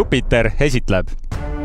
[0.00, 1.10] Jupiter esitleb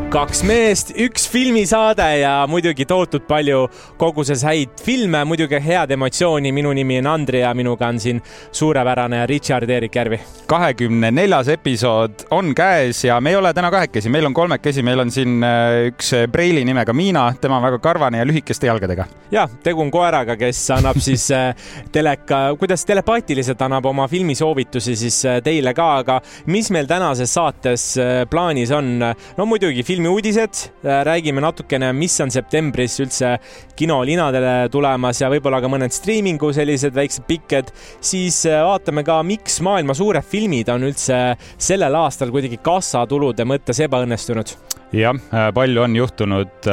[0.06, 3.64] kaks meest, üks filmisaade ja muidugi tohutult palju
[3.98, 6.52] koguses häid filme, muidugi head emotsiooni.
[6.54, 8.20] minu nimi on Andri ja minuga on siin
[8.52, 10.20] suurepärane Richard Erik Järvi.
[10.46, 15.02] kahekümne neljas episood on käes ja me ei ole täna kahekesi, meil on kolmekesi, meil
[15.02, 19.04] on siin äh, üks Preili nimega Miina, tema on väga karvane ja lühikeste jalgadega.
[19.30, 21.50] ja, tegu on koeraga, kes annab siis äh,
[21.92, 27.90] teleka, kuidas telepaatiliselt annab oma filmisoovitusi siis äh, teile ka, aga mis meil tänases saates
[28.30, 29.00] plaanis on?
[29.36, 33.32] no muidugi film filmiuudised, äh, räägime natukene, mis on septembris üldse
[33.76, 39.58] kinolinadele tulemas ja võib-olla ka mõned striimingu sellised väiksed pikked, siis äh, vaatame ka, miks
[39.66, 41.18] maailma suured filmid on üldse
[41.58, 44.54] sellel aastal kuidagi kassatulude mõttes ebaõnnestunud
[44.94, 46.70] jah, äh, palju on juhtunud.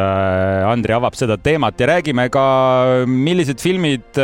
[0.70, 2.46] Andri avab seda teemat ja räägime ka,
[3.10, 4.22] millised filmid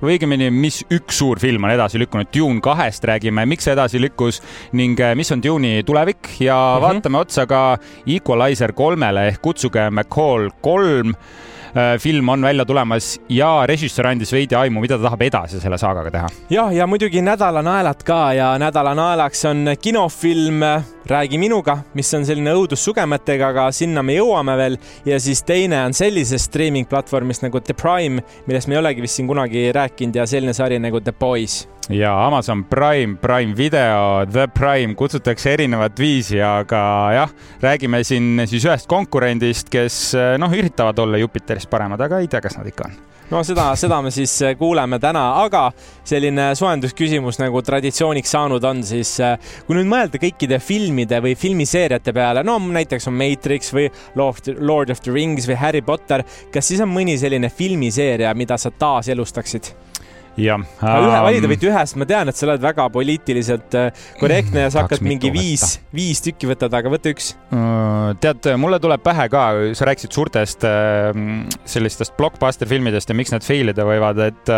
[0.00, 2.30] või õigemini, mis üks suur film on edasi lükkunud.
[2.34, 4.40] Dune kahest räägime, miks see edasi lükkus
[4.72, 6.82] ning eh, mis on Dune'i tulevik ja mm -hmm.
[6.86, 11.49] vaatame otsa ka Equalizer kolmele ehk Kutsuge McCall kolm Äh,
[11.98, 16.10] film on välja tulemas ja režissöör andis veidi aimu, mida ta tahab edasi selle saagaga
[16.10, 16.30] teha.
[16.50, 20.64] jah, ja muidugi nädala naelad ka ja nädala naelaks on kinofilm
[21.10, 24.76] Räägi minuga, mis on selline õudussugemetega, aga sinna me jõuame veel.
[25.04, 29.18] ja siis teine on sellisest streaming platvormist nagu The Prime, millest me ei olegi vist
[29.18, 34.48] siin kunagi rääkinud ja selline sari nagu The Boys ja Amazon Prime, Prime Video, The
[34.54, 36.82] Prime kutsutakse erinevat viisi, aga
[37.14, 40.00] jah, räägime siin siis ühest konkurendist, kes
[40.38, 42.98] noh, üritavad olla Jupiterist paremad, aga ei tea, kas nad ikka on
[43.30, 45.68] no seda, seda me siis kuuleme täna, aga
[46.06, 49.16] selline soojendusküsimus nagu traditsiooniks saanud on siis,
[49.66, 53.86] kui nüüd mõelda kõikide filmide või filmiseeriate peale, no näiteks on Matrix või
[54.18, 58.74] Lord of the Rings või Harry Potter, kas siis on mõni selline filmiseeria, mida sa
[58.74, 59.74] taaselustaksid?
[60.38, 61.06] Jah ähm,.
[61.06, 64.84] ühe valida võite ühest, ma tean, et sa oled väga poliitiliselt äh, korrektne ja sa
[64.84, 67.32] hakkad mingi viis, viis tükki võtad, aga võta üks.
[67.54, 69.46] Äh, tead, mulle tuleb pähe ka,
[69.78, 71.10] sa rääkisid suurtest äh,
[71.68, 74.54] sellistest blockbuster filmidest ja miks need fail ida võivad, et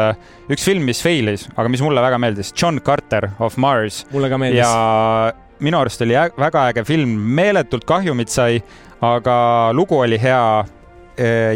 [0.52, 4.04] üks film, mis fail'is, aga mis mulle väga meeldis, John Carter of Mars.
[4.12, 4.62] mulle ka meeldis.
[4.62, 5.32] ja
[5.62, 8.62] minu arust oli väga äge film, meeletult kahjumit sai,
[9.02, 9.34] aga
[9.76, 10.64] lugu oli hea,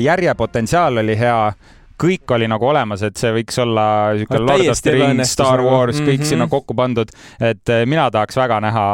[0.03, 1.39] järjepotentsiaal oli hea
[2.01, 6.01] kõik oli nagu olemas, et see võiks olla niisugune Lord of the Rings, Star Wars,
[6.01, 6.29] kõik mm -hmm.
[6.29, 7.11] sinna kokku pandud.
[7.41, 8.87] et eh, mina tahaks väga näha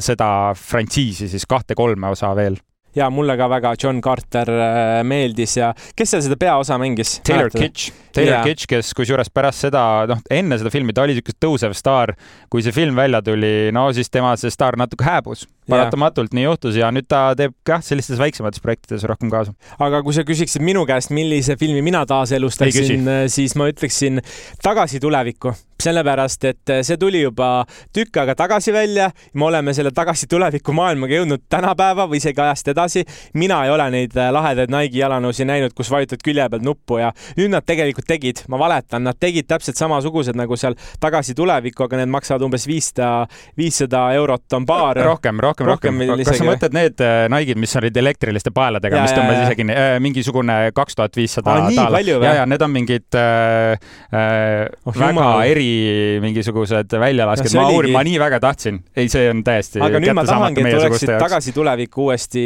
[0.00, 2.56] seda frantsiisi siis kahte-kolme osa veel
[2.96, 7.18] ja mulle ka väga John Carter äh, meeldis ja kes seal seda peaosa mängis?
[7.26, 8.46] Taylor Kitsch, Taylor yeah.
[8.46, 12.14] Kitsch, kes kusjuures pärast seda, noh, enne seda filmi ta oli niisugune tõusev staar.
[12.50, 16.38] kui see film välja tuli, no siis tema see staar natuke hääbus paratamatult yeah.
[16.38, 19.54] nii juhtus ja nüüd ta teeb jah, sellistes väiksemates projektides rohkem kaasa.
[19.82, 24.22] aga kui sa küsiksid minu käest, millise filmi mina taaselustaksin, äh, siis ma ütleksin
[24.62, 25.52] Tagasi tulevikku,
[25.82, 27.64] sellepärast et äh, see tuli juba
[27.94, 29.10] tükk aega tagasi välja.
[29.34, 33.04] me oleme selle Tagasi tuleviku maailmaga jõudnud tänapäeva või isegi ajast edasi.
[33.34, 37.12] mina ei ole neid äh, lahedaid Nike'i jalanõusid näinud, kus vajutad külje pealt nuppu ja
[37.36, 42.00] nüüd nad tegelikult tegid, ma valetan, nad tegid täpselt samasugused nagu seal Tagasi tulevikku, aga
[42.00, 43.26] need maksavad umbes viissada,
[43.56, 44.96] viissada eurot on paar.
[44.96, 46.24] rohkem, rohkem rohkem, rohkem.
[46.24, 50.58] kas sa mõtled need äh, Nike'id, mis olid elektriliste paeladega, mis tõmbas isegi äh, mingisugune
[50.76, 53.76] kaks tuhat viissada ja, ja need on mingid äh,
[54.12, 55.42] äh, oh, väga jumal.
[55.66, 57.52] Eri mingisugused väljalasked.
[57.58, 58.82] ma uurin, ma nii väga tahtsin.
[58.96, 62.42] ei, see on täiesti aga nüüd ma tahangi, et tuleksid tagasi tulevikku uuesti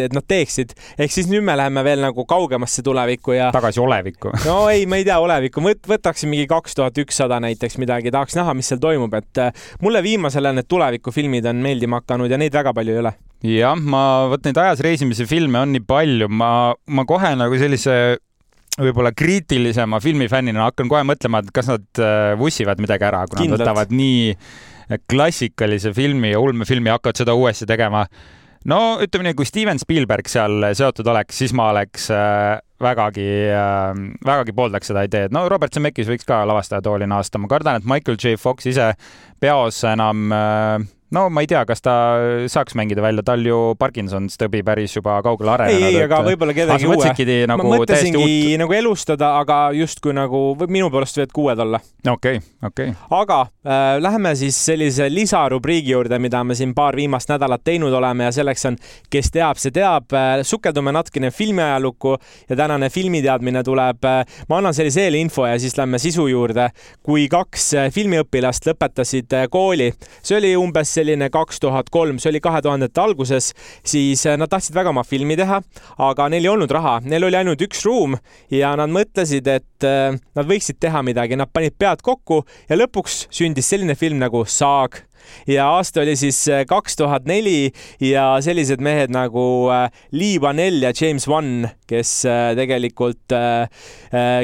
[0.00, 0.72] et nad teeksid.
[0.98, 3.50] ehk siis nüüd me läheme veel nagu kaugemasse tulevikku ja.
[3.54, 7.78] tagasi olevikku no ei, ma ei tea olevikku, võt-, võtaks mingi kaks tuhat ükssada näiteks
[7.82, 12.02] midagi, tahaks näha, mis seal toimub, et äh, mulle viimasel ajal need tulevikufilmid on meeldima
[12.02, 13.14] hakanud ja neid väga palju ei ole.
[13.52, 14.02] jah, ma,
[14.32, 17.98] vot neid ajas reisimise filme on nii palju, ma, ma kohe nagu sellise
[18.80, 23.60] võib-olla kriitilisema filmifännina hakkan kohe mõtlema, et kas nad äh, vussivad midagi ära, kui nad
[23.60, 24.36] võtavad nii
[25.08, 28.06] klassikalise filmi ja ulmefilmi ja hakkavad seda uuesti tegema.
[28.68, 33.90] No ütleme nii, kui Steven Spielberg seal seotud oleks, siis ma oleks äh, vägagi äh,,
[34.24, 35.34] vägagi pooldaks seda ideed.
[35.34, 38.38] no Robert Zemeckis võiks ka lavastaja tooli naasta, ma kardan, et Michael J.
[38.40, 38.92] Fox ise
[39.42, 41.94] peos enam äh, no ma ei tea, kas ta
[42.50, 45.84] saaks mängida välja, tal ju Parkinson's tõbi päris juba kaugele arenenud.
[45.84, 46.96] ei, ei, aga võib-olla kedagi uue.
[47.52, 48.58] Nagu ma mõtlesingi uut...
[48.62, 51.82] nagu elustada, aga justkui nagu minu poolest võivad ka uued olla.
[52.08, 53.18] okei okay,, okei okay..
[53.18, 58.28] aga äh, läheme siis sellise lisarubriigi juurde, mida me siin paar viimast nädalat teinud oleme
[58.28, 58.78] ja selleks on
[59.12, 60.40] Kes teab, see teab äh,.
[60.46, 62.16] sukeldume natukene filmiajalukku
[62.48, 64.24] ja tänane filmiteadmine tuleb äh,.
[64.48, 66.70] ma annan sellise eelinfo ja siis lähme sisu juurde.
[67.02, 69.92] kui kaks äh, filmiõpilast lõpetasid äh, kooli,
[70.22, 73.52] see oli umbes selline kaks tuhat kolm, see oli kahe tuhandete alguses,
[73.84, 75.60] siis äh, nad tahtsid väga oma filmi teha,
[76.08, 78.16] aga neil ei olnud raha, neil oli ainult üks ruum
[78.52, 83.26] ja nad mõtlesid, et äh, nad võiksid teha midagi, nad panid pead kokku ja lõpuks
[83.32, 85.02] sündis selline film nagu Saag
[85.50, 89.44] ja aasta oli siis kaks tuhat neli ja sellised mehed nagu
[90.12, 92.12] Lee Vanell ja James Wan, kes
[92.56, 93.34] tegelikult,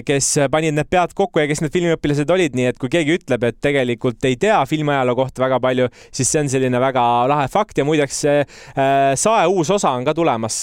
[0.09, 3.47] kes panid need pead kokku ja kes need filmiõpilased olid, nii et kui keegi ütleb,
[3.49, 7.81] et tegelikult ei tea filmiajaloo kohta väga palju, siis see on selline väga lahe fakt
[7.81, 8.25] ja muideks
[9.19, 10.59] Sae uus osa on ka tulemas.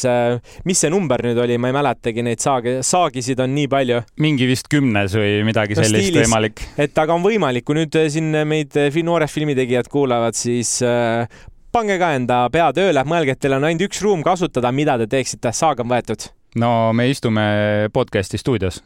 [0.66, 4.02] mis see number nüüd oli, ma ei mäletagi neid saagi, saagisid on nii palju.
[4.22, 6.64] mingi vist kümnes või midagi no, sellist stiilis, võimalik.
[6.82, 8.76] et aga on võimalik, kui nüüd siin meid
[9.06, 11.28] noored filmitegijad kuulavad, siis äh,
[11.76, 15.10] pange ka enda pea tööle, mõelge, et teil on ainult üks ruum kasutada, mida te
[15.12, 16.30] teeksite, saag on võetud.
[16.62, 17.48] no me istume
[17.94, 18.82] podcast'i stuudios.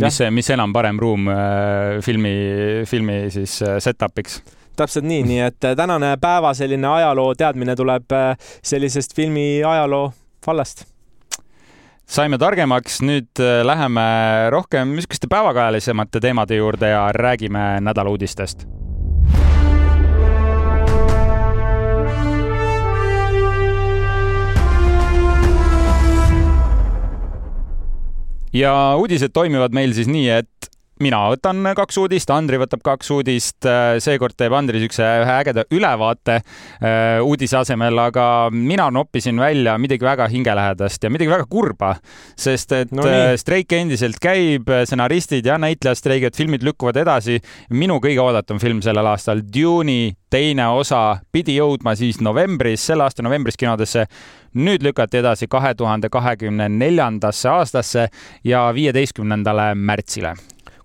[0.00, 2.32] Mis, mis enam parem ruum äh, filmi,
[2.88, 4.40] filmi siis äh, set-up'iks?
[4.78, 8.14] Täpselt nii, nii et tänane päeva selline ajaloo teadmine tuleb
[8.64, 10.06] sellisest filmi ajaloo
[10.46, 10.86] vallast
[12.10, 14.02] saime targemaks, nüüd äh, läheme
[14.50, 18.66] rohkem niisuguste päevakajalisemate teemade juurde ja räägime nädala uudistest
[28.52, 30.70] ja uudised toimivad meil siis nii, et
[31.00, 33.66] mina võtan kaks uudist, Andri võtab kaks uudist.
[34.04, 40.04] seekord teeb Andri siukse ühe ägeda ülevaate äh, uudise asemel, aga mina noppisin välja midagi
[40.04, 41.94] väga hingelähedast ja midagi väga kurba,
[42.36, 43.32] sest et no nii.
[43.32, 47.40] Äh, streik endiselt käib, stsenaristid ja näitlejad streigivad, filmid lükkuvad edasi.
[47.70, 53.22] minu kõige oodatum film sellel aastal, Dune'i teine osa pidi jõudma siis novembris, selle aasta
[53.22, 54.06] novembris kinodesse.
[54.54, 58.08] nüüd lükati edasi kahe tuhande kahekümne neljandasse aastasse
[58.44, 60.34] ja viieteistkümnendale märtsile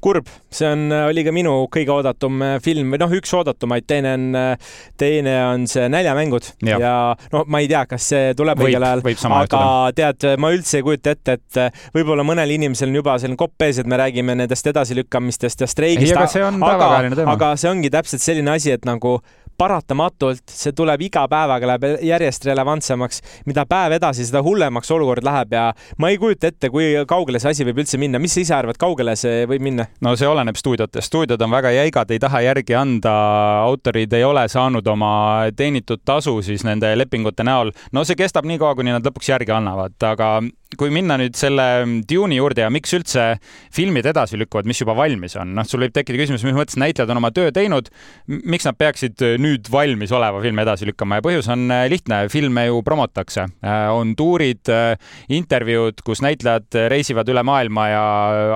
[0.06, 4.13] kurb, see on, oli ka minu kõige oodatum äh, film või noh, üks oodatumaid, teine
[4.18, 6.94] on, äh, teine on see Näljamängud ja, ja
[7.34, 9.02] no ma ei tea, kas see tuleb õigel ajal,
[9.40, 9.62] aga
[9.98, 13.66] tead, ma üldse ei kujuta ette, et äh, võib-olla mõnel inimesel on juba selline kopp
[13.66, 16.16] ees, et me räägime nendest edasilükkamistest ja streigist.
[16.16, 16.92] aga,
[17.34, 19.18] aga see ongi täpselt selline asi, et nagu
[19.57, 23.22] paratamatult see tuleb iga päevaga läheb järjest relevantsemaks.
[23.46, 25.66] mida päev edasi, seda hullemaks olukord läheb ja
[25.98, 28.19] ma ei kujuta ette, kui kaugele see asi võib üldse minna.
[28.19, 29.88] mis sa ise arvad, kaugele see võib minna?
[30.02, 33.16] no see oleneb stuudiotest, stuudiod on väga jäigad, ei taha järgi anda,
[33.63, 35.13] autorid ei ole saanud oma
[35.56, 37.72] teenitud tasu siis nende lepingute näol.
[37.92, 40.38] no see kestab nii kaua, kuni nad lõpuks järgi annavad, aga
[40.80, 41.66] kui minna nüüd selle
[42.10, 43.25] Dune'i juurde ja miks üldse
[43.74, 47.12] filmid edasi lükkuvad, mis juba valmis on, noh, sul võib tekkida küsimus, mis mõttes näitlejad
[47.13, 47.90] on oma töö teinud,
[48.28, 52.65] miks nad peaksid nüüd valmis oleva filmi edasi lükkama ja põhjus on äh, lihtne, filme
[52.68, 54.95] ju promotakse, äh, on tuurid, äh,
[55.36, 58.03] intervjuud, kus näitlejad reisivad üle maailma ja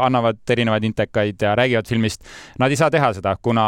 [0.05, 2.25] annavad erinevaid intekaid ja räägivad filmist.
[2.61, 3.65] Nad ei saa teha seda, kuna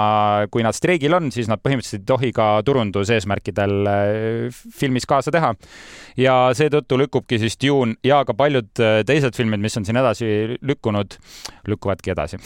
[0.51, 3.75] kui nad streigil on, siis nad põhimõtteliselt ei tohi ka turunduseesmärkidel
[4.51, 5.53] filmis kaasa teha.
[6.17, 8.67] ja seetõttu lükkubki siis Dune ja ka paljud
[9.07, 11.15] teised filmid, mis on siin edasi lükkunud,
[11.71, 12.39] lükkuvadki edasi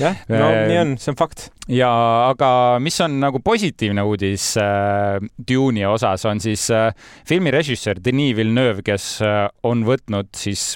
[0.00, 1.48] jah, no nii on, see on fakt.
[1.72, 1.90] ja
[2.30, 2.50] aga
[2.82, 4.15] mis on nagu positiivne uudis
[4.60, 5.20] äh,
[5.50, 6.90] Dune'i osas, on siis äh,
[7.28, 10.74] filmi režissöör Denis Villeneuve, kes äh, on võtnud siis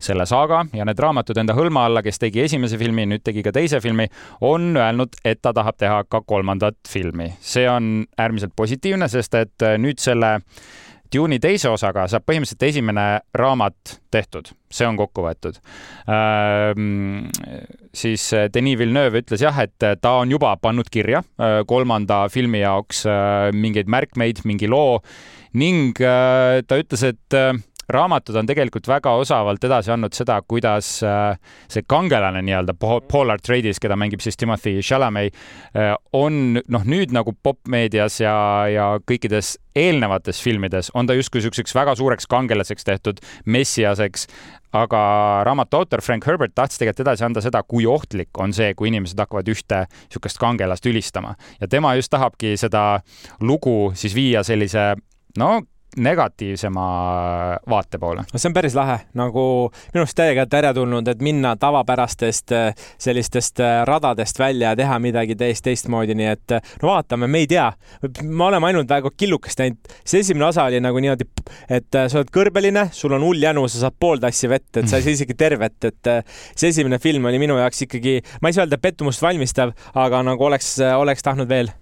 [0.00, 3.52] selle saaga ja need raamatud enda hõlma alla, kes tegi esimese filmi, nüüd tegi ka
[3.54, 4.08] teise filmi,
[4.46, 7.32] on öelnud, et ta tahab teha ka kolmandat filmi.
[7.40, 10.38] see on äärmiselt positiivne, sest et äh, nüüd selle
[11.14, 13.06] Dune'i teise osaga saab põhimõtteliselt esimene
[13.36, 15.58] raamat tehtud, see on kokku võetud
[16.10, 17.28] ähm,.
[17.96, 22.26] siis äh, Denis Villeneuve ütles jah, et äh, ta on juba pannud kirja äh, kolmanda
[22.32, 23.04] filmi jaoks
[23.56, 25.00] mingeid märkmeid, mingi loo
[25.56, 27.38] ning äh, ta ütles, et
[27.92, 31.38] raamatud on tegelikult väga osavalt edasi andnud seda, kuidas äh,
[31.72, 35.36] see kangelane nii-öelda Paul Atreides, keda mängib siis Timothy Chalamet,
[35.76, 38.34] äh, on noh, nüüd nagu popmeedias ja,
[38.72, 44.26] ja kõikides eelnevates filmides on ta justkui niisuguseks väga suureks kangelaseks tehtud, messiaseks,
[44.76, 45.00] aga
[45.48, 49.18] raamatu autor Frank Herbert tahtis tegelikult edasi anda seda, kui ohtlik on see, kui inimesed
[49.22, 51.36] hakkavad ühte niisugust kangelast ülistama.
[51.62, 53.00] Ja tema just tahabki seda
[53.40, 54.92] lugu siis viia sellise
[55.38, 55.52] no
[55.98, 56.86] negatiivsema
[57.68, 58.24] vaate poole.
[58.32, 59.44] no see on päris lahe, nagu
[59.92, 65.36] minu arust täiega teretulnud, et minna tavapärastest äh, sellistest äh, radadest välja ja teha midagi
[65.38, 67.70] täiesti teistmoodi, nii et äh, no vaatame, me ei tea.
[68.22, 69.92] me oleme ainult väga killukest näinud.
[70.04, 71.26] see esimene osa oli nagu niimoodi,
[71.68, 74.98] et sa oled kõrbeline, sul on hull jänu, sa saad pool tassi vett, et sa
[74.98, 76.12] ei saa isegi tervet, et
[76.54, 80.48] see esimene film oli minu jaoks ikkagi, ma ei saa öelda pettumust valmistav, aga nagu
[80.48, 81.72] oleks, oleks tahtnud veel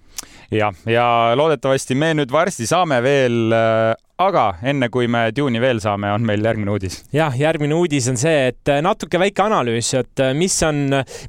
[0.51, 1.07] jah, ja
[1.39, 3.55] loodetavasti me nüüd varsti saame veel
[4.17, 7.03] aga enne kui me Dune'i veel saame, on meil järgmine uudis.
[7.13, 10.79] jah, järgmine uudis on see, et äh, natuke väike analüüs, et äh, mis on,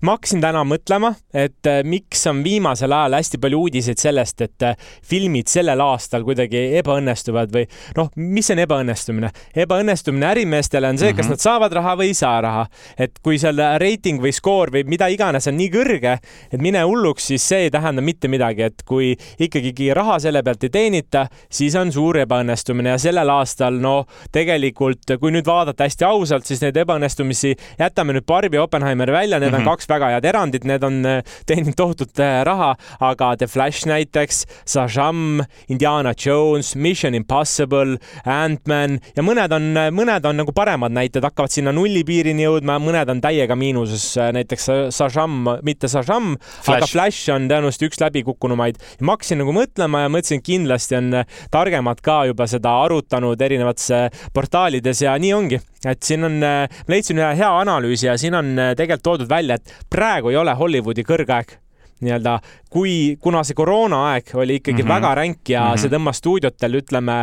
[0.08, 4.68] ma hakkasin täna mõtlema, et äh, miks on viimasel ajal hästi palju uudiseid sellest, et
[5.04, 7.66] filmid sellel aastal kuidagi ebaõnnestuvad või
[8.00, 9.34] noh, mis on ebaõnnestumine?
[9.66, 11.18] ebaõnnestumine ärimeestele on see mm, -hmm.
[11.20, 11.36] kas mhm.
[11.36, 12.66] nad saavad raha või ei saa raha.
[12.98, 16.18] et kui seal reiting või skoor või mida iganes on nii kõrge,
[16.52, 20.64] et mine hulluks, siis see ei tähenda mitte midagi, et kui ikkagi raha selle pealt
[20.64, 25.86] ei teenita, siis on suur ebaõnnestumine ebaõnnestumine ja sellel aastal no tegelikult, kui nüüd vaadata
[25.88, 29.60] hästi ausalt, siis neid ebaõnnestumisi jätame nüüd Barbi ja Oppenheimeri välja, need mm -hmm.
[29.60, 29.70] on mhm.
[29.70, 34.46] kaks väga head erandit, need on äh, teeninud tohutut äh, raha, aga The Flash näiteks,
[34.66, 41.52] Shazam, Indiana Jones, Mission Impossible, Ant-Man ja mõned on, mõned on nagu paremad näited, hakkavad
[41.52, 47.48] sinna nulli piirini jõudma, mõned on täiega miinuses, näiteks Shazam, mitte Shazam, aga Flash on
[47.48, 48.78] tõenäoliselt üks läbikukkunumaid.
[49.02, 53.92] ma hakkasin nagu mõtlema ja mõtlesin, kindlasti on targemad ka juba seda seda arutanud erinevates
[53.96, 58.18] äh, portaalides ja nii ongi, et siin on, äh, ma leidsin ühe hea analüüsi ja
[58.20, 61.58] siin on äh, tegelikult toodud välja, et praegu ei ole Hollywoodi kõrgaeg
[61.98, 62.36] nii-öelda,
[62.70, 64.94] kui, kuna see koroonaaeg oli ikkagi mm -hmm.
[64.94, 65.82] väga ränk ja mm -hmm.
[65.82, 67.16] see tõmbas stuudiotel, ütleme,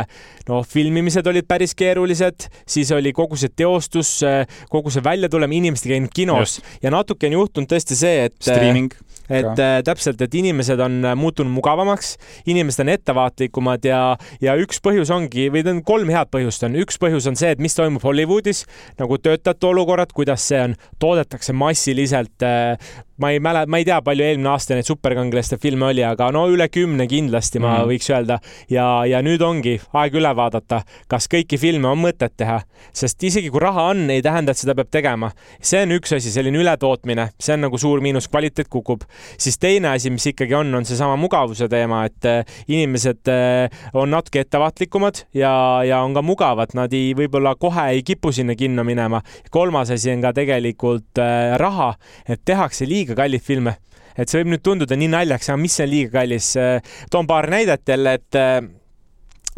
[0.49, 4.19] noh, filmimised olid päris keerulised, siis oli kogu see teostus,
[4.69, 6.83] kogu see väljatulemine, inimesed ei käinud kinos Just.
[6.83, 8.91] ja natuke on juhtunud tõesti see, et Streaming
[9.29, 12.15] et äh, täpselt, et inimesed on äh, muutunud mugavamaks,
[12.49, 14.01] inimesed on ettevaatlikumad ja,
[14.43, 17.63] ja üks põhjus ongi, või on kolm head põhjust on, üks põhjus on see, et
[17.63, 18.65] mis toimub Hollywoodis,
[18.99, 22.75] nagu töötajate olukorrad, kuidas see on, toodetakse massiliselt äh,
[23.21, 26.45] ma ei mäle-, ma ei tea, palju eelmine aasta neid superkangelaste filme oli, aga no
[26.51, 27.89] üle kümne kindlasti ma mm.
[27.91, 28.39] võiks öelda.
[28.71, 30.81] ja, ja nüüd ongi aeg üle vaadata,
[31.11, 32.59] kas kõiki filme on mõtet teha,
[32.95, 35.31] sest isegi kui raha on, ei tähenda, et seda peab tegema.
[35.61, 39.05] see on üks asi, selline ületootmine, see on nagu suur miinus, kvaliteet kukub.
[39.37, 44.11] siis teine asi, mis ikkagi on, on seesama mugavuse teema, et äh, inimesed äh, on
[44.11, 45.55] natuke ettevaatlikumad ja,
[45.87, 49.21] ja on ka mugavad, nad ei, võib-olla kohe ei kipu sinna kinno minema.
[49.51, 51.93] kolmas asi on ka tegelikult äh, raha,
[52.27, 53.77] et tehakse liiga liiga kalleid filme.
[54.17, 56.55] et see võib nüüd tunduda nii naljakas, aga mis on liiga kallis?
[57.11, 58.59] toon paar näidet jälle, et äh,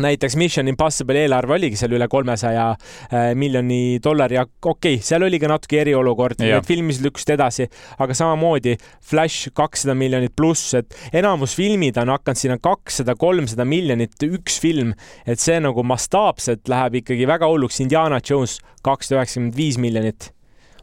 [0.02, 5.26] näiteks Mission Impossible eelarve oligi seal üle kolmesaja äh, miljoni dollari ja okei okay,, seal
[5.26, 8.76] oli ka natuke eriolukord, need filmid lükkusid edasi, aga samamoodi
[9.10, 14.94] Flash kakssada miljonit pluss, et enamus filmid on hakanud sinna kakssada, kolmsada miljonit üks film,
[15.26, 17.82] et see nagu mastaapselt läheb ikkagi väga hulluks.
[17.82, 20.32] Indiana Jones kakssada üheksakümmend viis miljonit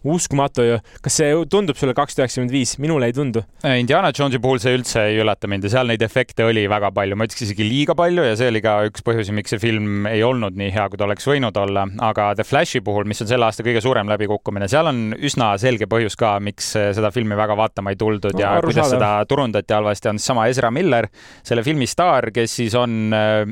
[0.05, 0.79] uskumatu ju.
[1.05, 2.77] kas see tundub sulle kakssada üheksakümmend viis?
[2.83, 3.45] minule ei tundu.
[3.65, 6.91] Äh, Indiana Jonesi puhul see üldse ei üllata mind ja seal neid efekte oli väga
[6.95, 10.09] palju, ma ütleks isegi liiga palju ja see oli ka üks põhjusi, miks see film
[10.11, 11.87] ei olnud nii hea, kui ta oleks võinud olla.
[12.09, 15.89] aga The Flashi puhul, mis on selle aasta kõige suurem läbikukkumine, seal on üsna selge
[15.91, 20.13] põhjus ka, miks seda filmi väga vaatama ei tuldud ja no, kuidas seda turundati halvasti,
[20.13, 21.09] on seesama Ezra Miller,
[21.47, 23.43] selle filmi staar, kes siis on äh,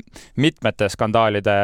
[0.42, 1.56] mitmete skandaalide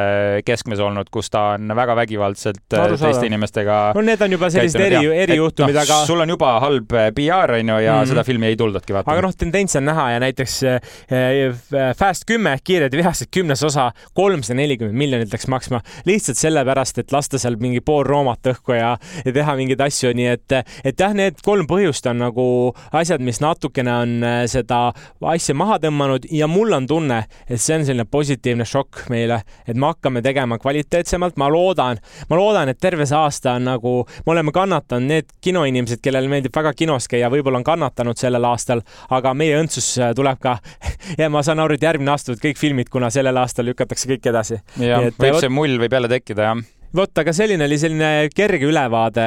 [0.47, 3.79] keskmes olnud, kus ta on väga vägivaldselt äh, teiste inimestega.
[3.97, 5.99] no need on juba sellised sellised eri, erijuhtumid no,, aga.
[6.07, 8.09] sul on juba halb eh, PR on ju ja mm -hmm.
[8.13, 9.17] seda filmi ei tuldudki vaatama.
[9.17, 13.93] aga noh, tendents on näha ja näiteks äh, Fast kümme Kiired ja vihased kümnes osa
[14.15, 18.97] kolmsada nelikümmend miljonit läks maksma lihtsalt sellepärast, et lasta seal mingi pool roomat õhku ja,
[19.25, 20.53] ja teha mingeid asju, nii et,
[20.85, 24.93] et jah, need kolm põhjust on nagu asjad, mis natukene on seda
[25.33, 29.77] asja maha tõmmanud ja mul on tunne, et see on selline positiivne šokk meile, et
[29.77, 33.95] me hakkame tegema kvaliteetsemalt, ma loodan, ma loodan, et terve see aasta on nagu,
[34.27, 38.45] me oleme kannatanud kannatanud need kinoinimesed, kellele meeldib väga kinos käia, võib-olla on kannatanud sellel
[38.49, 38.83] aastal,
[39.15, 40.59] aga meie õndsus äh, tuleb ka
[41.21, 44.29] ja ma saan aru, et järgmine aasta võivad kõik filmid, kuna sellel aastal lükatakse kõik
[44.33, 44.61] edasi.
[44.83, 46.67] jah, võib see mull võib jälle tekkida, jah.
[47.01, 49.25] vot, aga selline oli selline kerge ülevaade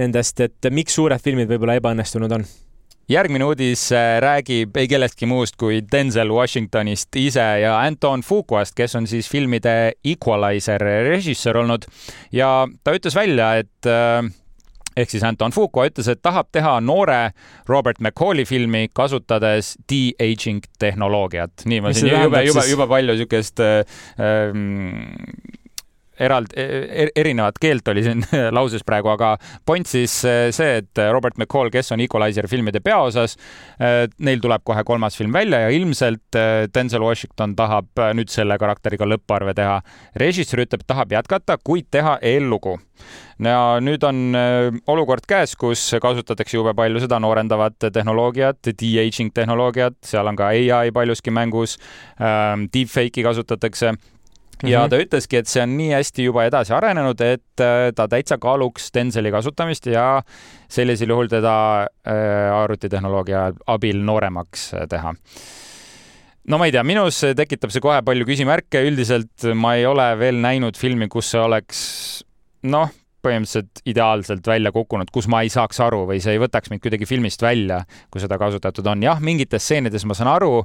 [0.00, 2.46] nendest, et miks suured filmid võib-olla ebaõnnestunud on.
[3.08, 8.96] Järgmine uudis äh, räägib ei kellestki muust kui Denzel Washingtonist ise ja Anton Fuquast, kes
[8.96, 11.84] on siis filmide Equalizer režissöör olnud.
[12.32, 14.24] Ja ta ütles välja, et äh,
[14.96, 17.34] ehk siis Anton Fuqua ütles, et tahab teha noore
[17.68, 21.66] Robert McCalli filmi, kasutades de-aging tehnoloogiat.
[21.66, 23.82] nii, ma siin jube, jube, jube palju niisugust äh,
[24.20, 25.12] ähm,
[26.20, 28.24] eraldi, e-, e-, erinevat keelt oli siin
[28.56, 29.34] lauses praegu, aga
[29.66, 33.36] point siis e, see, et Robert McCall, kes on Equalizer filmide peaosas,
[34.24, 36.38] neil tuleb kohe kolmas film välja ja ilmselt
[36.74, 39.80] Denzel Washington tahab nüüd selle karakteriga lõpparve teha.
[40.20, 42.78] režissöör ütleb, tahab jätkata, kuid teha eellugu.
[43.42, 44.36] ja nüüd on
[44.86, 50.90] olukord käes, kus kasutatakse jube palju seda noorendavat tehnoloogiat, de-aging tehnoloogiat, seal on ka ai
[50.94, 51.78] paljuski mängus,
[52.72, 53.94] deepfake'i kasutatakse
[54.62, 54.90] ja mm -hmm.
[54.90, 58.86] ta ütleski, et see on nii hästi juba edasi arenenud, et äh, ta täitsa kaaluks
[58.86, 60.22] Stenzeli kasutamist ja
[60.68, 65.14] sellisel juhul teda äh, arvutitehnoloogia abil nooremaks äh, teha
[66.48, 70.40] no ma ei tea, minus tekitab see kohe palju küsimärke, üldiselt ma ei ole veel
[70.40, 71.80] näinud filmi, kus see oleks
[72.62, 72.90] noh,
[73.24, 77.08] põhimõtteliselt ideaalselt välja kukkunud, kus ma ei saaks aru või see ei võtaks mind kuidagi
[77.08, 79.02] filmist välja, kui seda kasutatud on.
[79.02, 80.64] jah, mingites stseenides ma saan aru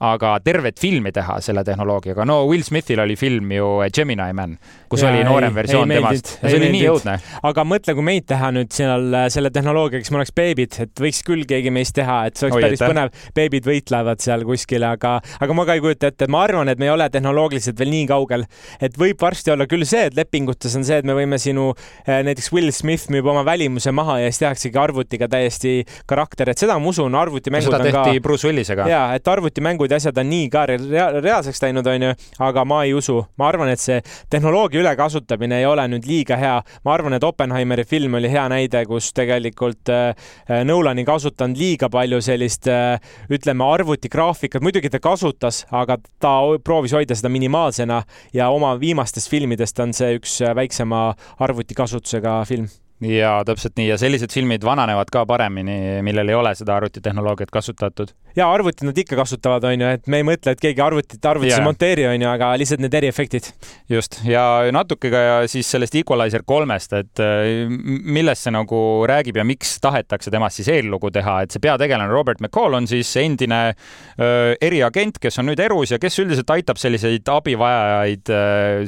[0.00, 4.54] aga tervet filmi teha selle tehnoloogiaga, no Will Smithil oli film ju Gemini Man,
[4.88, 7.16] kus ja, oli noorem ei, versioon ei temast ja see oli nii õudne.
[7.50, 11.20] aga mõtle, kui meid teha nüüd seal selle tehnoloogiaga, siis me oleks beebid, et võiks
[11.26, 12.88] küll keegi meist teha, et see oleks Oi, päris ette.
[12.88, 13.26] põnev.
[13.36, 16.88] beebid võitlevad seal kuskil, aga, aga ma ka ei kujuta ette, ma arvan, et me
[16.88, 18.46] ei ole tehnoloogiliselt veel nii kaugel,
[18.80, 21.68] et võib varsti olla küll see, et lepingutes on see, et me võime sinu
[22.06, 26.64] eh, näiteks Will Smith müüb oma välimuse maha ja siis tehaksegi arvutiga täiesti karakter, et
[26.64, 27.84] seda ma usun, arvutimängud on ka.
[27.84, 28.88] seda tehti Bruce Willisega.
[28.88, 32.12] ja, et arvutimängud muud asjad on nii ka reaalseks läinud, onju,
[32.46, 33.24] aga ma ei usu.
[33.38, 33.98] ma arvan, et see
[34.30, 36.62] tehnoloogia ülekasutamine ei ole nüüd liiga hea.
[36.84, 40.14] ma arvan, et Oppenheimeri film oli hea näide, kus tegelikult äh,
[40.48, 44.62] äh Nolan ei kasutanud liiga palju sellist äh,, ütleme, arvutigraafikat.
[44.62, 48.02] muidugi ta kasutas, aga ta proovis hoida seda minimaalsena
[48.34, 52.70] ja oma viimastest filmidest on see üks väiksema arvutikasutusega film
[53.00, 58.12] ja täpselt nii ja sellised filmid vananevad ka paremini, millel ei ole seda arvutitehnoloogiat kasutatud.
[58.36, 61.64] ja arvutit nad ikka kasutavad, onju, et me ei mõtle, et keegi arvutit arvutis ei
[61.64, 63.50] monteeri, onju, aga lihtsalt need eriefektid.
[63.88, 67.24] just ja natuke ka siis sellest Equalizer kolmest, et
[67.70, 72.40] millest see nagu räägib ja miks tahetakse temast siis eellugu teha, et see peategelane Robert
[72.44, 77.28] McCall on siis endine öö, eriagent, kes on nüüd erus ja kes üldiselt aitab selliseid
[77.30, 78.32] abivajajaid,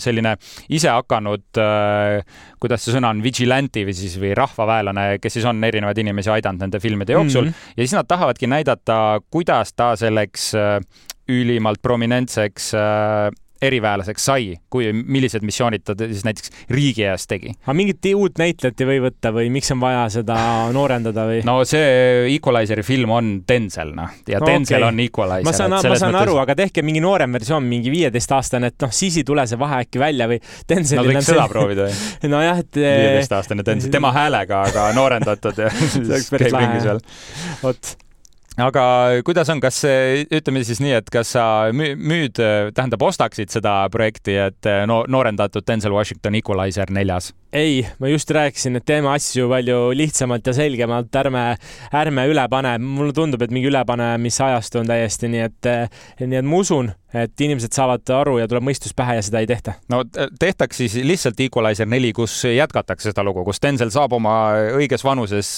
[0.03, 0.37] selline
[0.73, 1.45] isehakanud,
[2.63, 6.67] kuidas see sõna on, vigilante või siis, või rahvaväelane, kes siis on erinevaid inimesi aidanud
[6.67, 7.73] nende filmide jooksul mm -hmm.
[7.77, 8.99] ja siis nad tahavadki näidata,
[9.31, 10.79] kuidas ta selleks äh,
[11.29, 13.31] ülimalt prominentseks äh,
[13.63, 17.55] eriväelaseks sai, kui, millised missioonid ta siis näiteks riigi ees tegi.
[17.63, 20.37] aga mingit uut näitlejat ei või võtta või miks on vaja seda
[20.75, 21.41] noorendada või?
[21.47, 24.89] no see Equalizeri film on Denzel, noh, ja no, Denzel okay.
[24.89, 25.49] on Equalizer.
[25.49, 26.23] ma saan, ma saan mõttes...
[26.27, 29.83] aru, aga tehke mingi noorem versioon, mingi viieteistaastane, et noh, siis ei tule see vahe
[29.87, 31.55] äkki välja või Denzelil no, võiks seda see...
[31.55, 32.33] proovida või?
[32.35, 36.99] nojah, et viieteistaastane Denzel, tema häälega, aga noorendatud ja see oleks päris lahe.
[37.63, 37.97] vot
[38.61, 38.85] aga
[39.25, 42.41] kuidas on, kas ütleme siis nii, et kas sa müüd,
[42.77, 47.33] tähendab, ostaksid seda projekti, et no noorendatud Denzel Washington Equalizer neljas?
[47.53, 51.43] ei, ma just rääkisin, et teeme asju palju lihtsamalt ja selgemalt, ärme,
[51.93, 52.79] ärme üle pane.
[52.79, 55.71] mulle tundub, et mingi ülepanemise ajastu on täiesti, nii et,
[56.25, 59.49] nii et ma usun, et inimesed saavad aru ja tuleb mõistus pähe ja seda ei
[59.51, 59.77] tehta.
[59.93, 60.03] no
[60.41, 64.37] tehtaks siis lihtsalt Equalizer neli, kus jätkatakse seda lugu, kus Denzel saab oma
[64.79, 65.51] õiges vanuses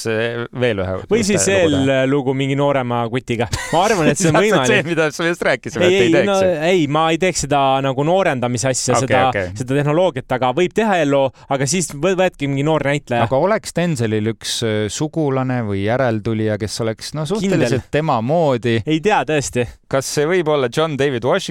[0.60, 0.96] veel ühe.
[1.10, 1.76] või siis veel
[2.10, 3.48] lugu mingi noorema kutiga.
[3.72, 4.70] ma arvan, et see on võimalik.
[4.70, 6.38] see, mida me just rääkisime, et ei teeks no,.
[6.70, 10.74] ei, ma ei teeks seda nagu noorendamise asja okay,, seda okay., seda tehnoloogiat, aga võib
[10.76, 13.28] teha ellu, aga siis võtke mingi noor näitleja.
[13.28, 17.94] aga oleks Denzelil üks äh, sugulane või järeltulija, kes oleks no suhteliselt Kindel.
[17.94, 18.80] tema moodi?
[18.86, 19.66] ei tea tõesti.
[19.90, 21.43] kas see võib olla John David Washington,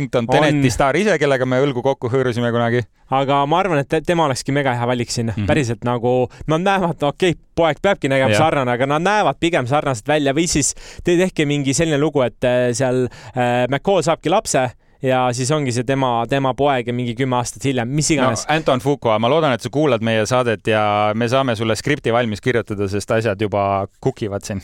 [0.49, 2.83] Teneti staar ise, kellega me õlgu kokku hõõrusime kunagi?
[3.13, 5.47] aga ma arvan, et tema olekski mega hea valik sinna mm, -hmm.
[5.47, 6.13] päriselt nagu
[6.47, 10.47] nad näevad, okei okay,, poeg peabki nägema sarnane, aga nad näevad pigem sarnased välja või
[10.49, 14.69] siis te tehke mingi selline lugu, et äh, seal äh, McCall saabki lapse
[15.03, 18.55] ja siis ongi see tema, tema poeg ja mingi kümme aastat hiljem, mis iganes no,.
[18.55, 22.41] Anton Fuqua, ma loodan, et sa kuulad meie saadet ja me saame sulle skripti valmis
[22.41, 24.63] kirjutada, sest asjad juba kukivad siin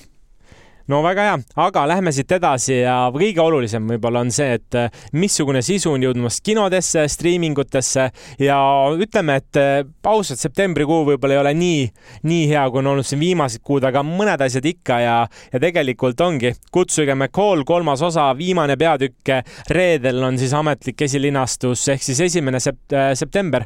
[0.89, 4.89] no väga hea, aga lähme siit edasi ja kõige olulisem võib-olla on see, et eh,
[5.13, 8.08] missugune sisu on jõudmas kinodesse, striimingutesse
[8.41, 8.58] ja
[8.97, 11.86] ütleme, et eh, ausalt, septembrikuu võib-olla ei ole nii,
[12.30, 15.15] nii hea, kui on olnud siin viimased kuud, aga mõned asjad ikka ja,
[15.54, 19.36] ja tegelikult ongi Kutsuge McCall kolmas osa, viimane peatükk.
[19.69, 23.65] reedel on siis ametlik esilinastus ehk siis esimene sept, eh, september.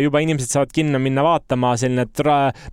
[0.00, 2.06] juba inimesed saavad kinno minna vaatama, selline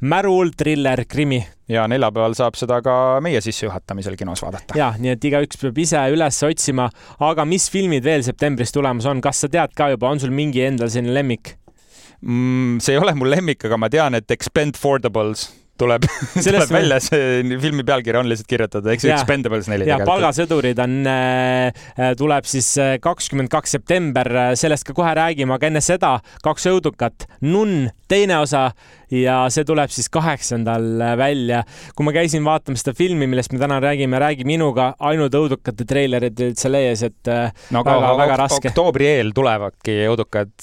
[0.02, 4.78] märul triller krimi ja neljapäeval saab seda ka meie sissejuhatamisel kinos vaadata.
[4.78, 6.90] ja, nii et igaüks peab ise üles otsima,
[7.32, 10.66] aga mis filmid veel septembris tulemas on, kas sa tead ka juba, on sul mingi
[10.68, 11.56] endal selline lemmik
[12.22, 12.80] mm,?
[12.84, 15.50] see ei ole mul lemmik, aga ma tean, et Expendables
[15.82, 16.06] tuleb,
[16.46, 19.89] tuleb välja, see filmi pealkiri on lihtsalt kirjutatud, eks Expendables neli.
[19.89, 25.58] ja Palgasõdurid on äh,, äh tuleb siis äh, kakskümmend kaks september, sellest ka kohe räägime,
[25.58, 28.70] aga enne seda kaks õudukat, Nunn teine osa
[29.12, 30.84] ja see tuleb siis kaheksandal
[31.20, 31.63] välja.
[31.96, 36.39] kui ma käisin vaatamas seda filmi, millest me täna räägime, Räägi minuga, ainult õudukate treilerid
[36.39, 37.32] olid seal ees, et
[37.74, 38.72] no, väga, väga raske.
[38.72, 40.54] oktoobri eel tulevadki õudukad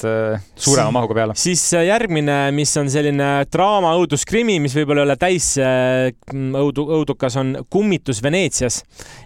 [0.54, 1.36] suurema mahuga peale.
[1.40, 8.22] siis järgmine, mis on selline draama õuduskrimi, mis võib-olla ole täis õudu, õudukas, on Kummitus
[8.22, 8.82] Veneetsias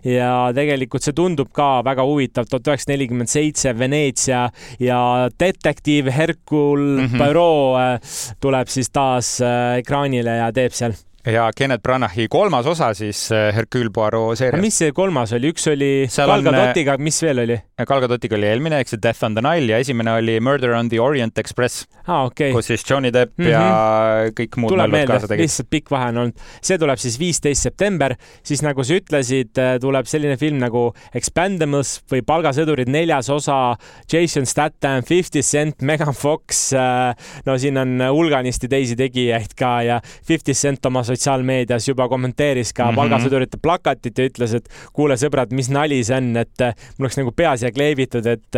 [0.06, 4.46] ja tegelikult see tundub ka väga huvitav, tuhat üheksasada nelikümmend seitse Veneetsia
[4.80, 5.00] ja
[5.40, 7.18] detektiiv Hercule mm -hmm.
[7.18, 10.94] Poirot tuleb siis taas äh, ekraanile ja teeb seal
[11.26, 14.60] ja Kenneth Branachi kolmas osa siis äh, Hercule Poirot seerias.
[14.62, 17.58] mis see kolmas oli, üks oli Gal Gadotiga, mis veel oli?
[17.86, 20.90] Gal Gadotiga oli eelmine ehk see Death on the Nile ja esimene oli Murder on
[20.90, 22.24] the Orient Express ah,.
[22.26, 22.50] Okay.
[22.54, 23.50] kus siis Johnny Depp mm -hmm.
[23.50, 24.34] ja mhm.
[24.40, 26.42] kõik muud tuleb meelde, lihtsalt pikk vahe on olnud.
[26.62, 32.00] see tuleb siis viisteist september, siis nagu sa ütlesid, äh, tuleb selline film nagu Expendables
[32.10, 33.76] või Palgasõdurid neljas osa,
[34.12, 36.72] Jason Statham, Fifty Cent, Megan Fox.
[36.72, 37.14] Äh,
[37.46, 42.84] no siin on hulganisti teisi tegijaid ka ja Fifty Cent oma sotsiaalmeedias juba kommenteeris ka
[42.84, 43.00] mm -hmm.
[43.00, 47.20] palgasõdurite plakatit ja ütles, et kuule, sõbrad, mis nali see on, et äh, mul oleks
[47.20, 48.48] nagu pea siia kleebitud, et,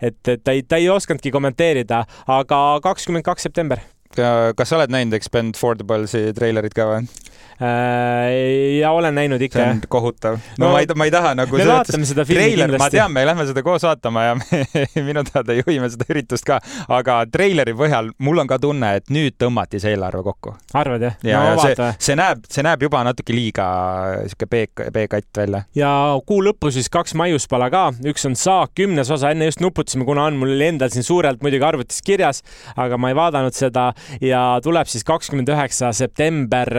[0.00, 3.80] et, et ta ei, ta ei osanudki kommenteerida, aga kakskümmend kaks september.
[4.16, 7.06] Kas sa oled näinud Expendables'i treilerit ka või?
[7.62, 9.58] Äh, ja olen näinud ikka.
[9.58, 10.38] see on kohutav.
[10.58, 11.56] no, ma ei, ma ei taha nagu.
[11.56, 12.82] me vaatame seda filmi treiler, kindlasti.
[12.84, 16.58] ma tean, me lähme seda koos vaatama ja me, minu teada juhime seda üritust ka,
[16.92, 20.52] aga treileri põhjal mul on ka tunne, et nüüd tõmmati see eelarve kokku.
[20.76, 21.16] arvad jah?
[21.24, 23.70] ja no,, ja see, see näeb, see näeb juba natuke liiga
[24.26, 24.60] sihuke B,
[24.92, 25.62] B-katt välja.
[25.80, 25.94] ja
[26.28, 30.28] kuu lõppu siis kaks maiuspala ka, üks on Saak kümnes osa, enne just nuputasime, kuna
[30.28, 32.44] on mul endal siin suurelt muidugi arvutis kirjas,
[32.76, 33.88] aga ma ei vaadanud seda
[34.20, 36.72] ja tuleb siis kakskümmend üheksa september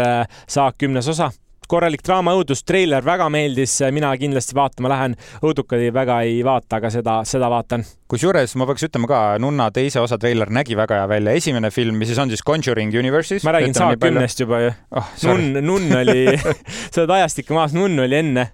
[0.47, 1.31] Saak saak kümnes osa
[1.67, 5.15] korralik draama õudus, treiler väga meeldis, mina kindlasti vaatama lähen.
[5.43, 7.83] õudukadi väga ei vaata, aga seda, seda vaatan.
[8.07, 11.31] kusjuures ma peaks ütlema ka, Nunna teise osa treiler nägi väga hea välja.
[11.31, 13.43] esimene film, mis siis on siis Conjuring Universe'is.
[13.43, 15.11] ma räägin Saak kümnest juba ju oh,.
[15.23, 16.37] nunn, nunn oli
[16.91, 18.47] sa oled ajast ikka maas, nunn oli enne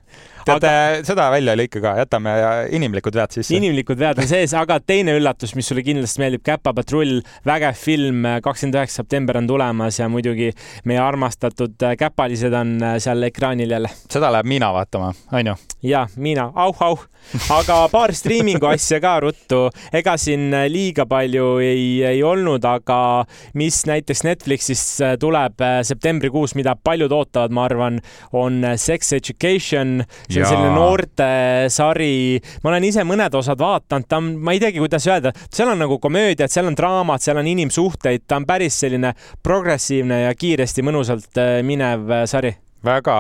[0.46, 2.36] tead aga..., seda välja ei lõika ka, jätame
[2.76, 3.56] inimlikud vead sisse.
[3.58, 8.80] inimlikud vead on sees, aga teine üllatus, mis sulle kindlasti meeldib, Käpapatrull, vägev film, kakskümmend
[8.82, 10.52] üheksa september on tulemas ja muidugi
[10.90, 13.92] meie armastatud käpalised on seal ekraanil jälle.
[14.12, 15.58] seda läheb Miina vaatama, onju?
[15.84, 17.08] ja, Miina, auh-auh
[17.54, 19.62] aga paar striimingu asja ka ruttu,
[19.96, 22.98] ega siin liiga palju ei, ei olnud, aga
[23.60, 24.84] mis näiteks Netflixis
[25.22, 28.00] tuleb septembrikuus, mida paljud ootavad, ma arvan,
[28.36, 30.04] on Sex Education.
[30.34, 32.16] See on selline noortesari,
[32.64, 35.82] ma olen ise mõned osad vaadanud, ta on, ma ei teagi, kuidas öelda, seal on
[35.86, 39.14] nagu komöödiat, seal on draamat, seal on inimsuhteid, ta on päris selline
[39.46, 42.56] progressiivne ja kiiresti mõnusalt minev sari.
[42.84, 43.18] väga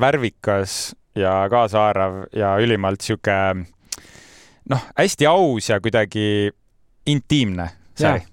[0.00, 3.38] värvikas ja kaasahaarav ja ülimalt sihuke
[4.70, 6.50] noh, hästi aus ja kuidagi
[7.06, 8.24] intiimne sari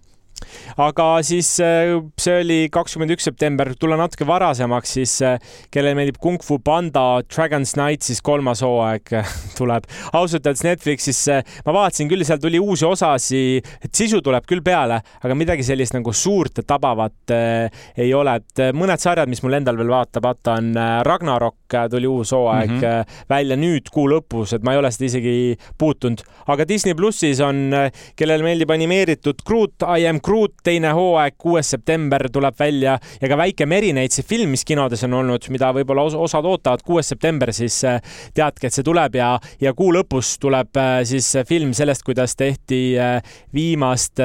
[0.80, 5.38] aga siis äh, see oli kakskümmend üks september, tulla natuke varasemaks, siis äh,
[5.74, 9.88] kellele meeldib Kung Fu Panda Dragon's Night, siis kolmas hooaeg äh, tuleb.
[10.14, 11.22] ausalt öeldes Netflixis
[11.66, 15.96] ma vaatasin küll, seal tuli uusi osasi, et sisu tuleb küll peale, aga midagi sellist
[15.96, 20.58] nagu suurt ja tabavat ei ole, et mõned sarjad, mis mul endal veel vaata, vaata
[20.60, 20.74] on
[21.06, 23.20] Ragnarok tuli uus hooaeg mm -hmm.
[23.30, 27.72] välja nüüd kuu lõpus, et ma ei ole seda isegi puutunud, aga Disney plussis on,
[28.16, 33.30] kellele meeldib animeeritud Groot, I am Groot Groot teine hooaeg, kuues september tuleb välja ja
[33.30, 37.82] ka Väike Merineitsi film, mis kinodes on olnud, mida võib-olla osad ootavad, kuues september, siis
[37.84, 38.00] äh,
[38.38, 42.84] teadke, et see tuleb ja, ja kuu lõpus tuleb äh, siis film sellest, kuidas tehti
[42.96, 43.20] äh,
[43.52, 44.24] viimast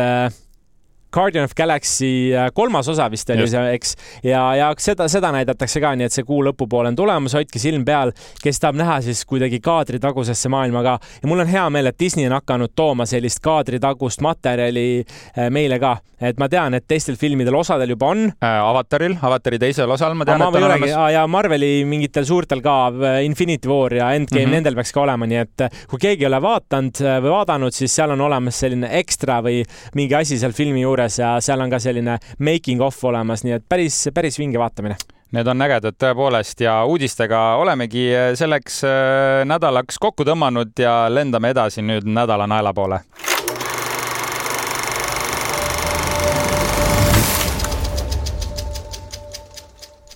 [1.16, 3.94] Guardian of Galaxy äh, kolmas osa vist oli see, eks.
[4.26, 7.86] ja, ja seda, seda näidatakse ka, nii et see kuu lõpupoole on tulemas, hoidke silm
[7.88, 10.98] peal, kes tahab näha siis kuidagi kaadritagusesse maailma ka.
[11.22, 15.78] ja mul on hea meel, et Disney on hakanud tooma sellist kaadritagust materjali äh, meile
[15.80, 18.58] ka, et ma tean, et teistel filmidel osadel juba on äh,.
[18.66, 20.94] Avataril, Avatari teisel osal ma tean, et on olemas.
[21.14, 22.76] ja Marveli mingitel suurtel ka,
[23.24, 24.58] Infinity War ja Endgame mm, -hmm.
[24.58, 28.12] nendel peaks ka olema, nii et kui keegi ei ole vaadanud või vaadanud, siis seal
[28.12, 29.62] on olemas selline ekstra või
[29.96, 33.56] mingi asi seal filmi juures juures ja seal on ka selline making of olemas, nii
[33.56, 34.96] et päris, päris vinge vaatamine.
[35.32, 41.82] Need on ägedad tõepoolest ja uudistega olemegi selleks äh, nädalaks kokku tõmmanud ja lendame edasi
[41.82, 43.02] nüüd nädala naela poole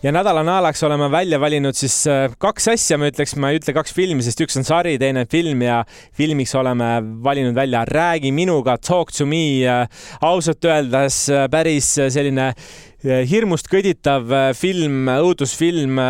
[0.03, 3.75] ja nädala naelaks oleme välja valinud siis äh, kaks asja, ma ütleks, ma ei ütle
[3.77, 5.83] kaks filmi, sest üks on sari, teine film ja
[6.17, 6.89] filmiks oleme
[7.25, 9.61] valinud välja Räägi minuga, Talk to me.
[10.21, 16.01] ausalt öeldes äh, päris selline äh, hirmust kõditav film, õudusfilm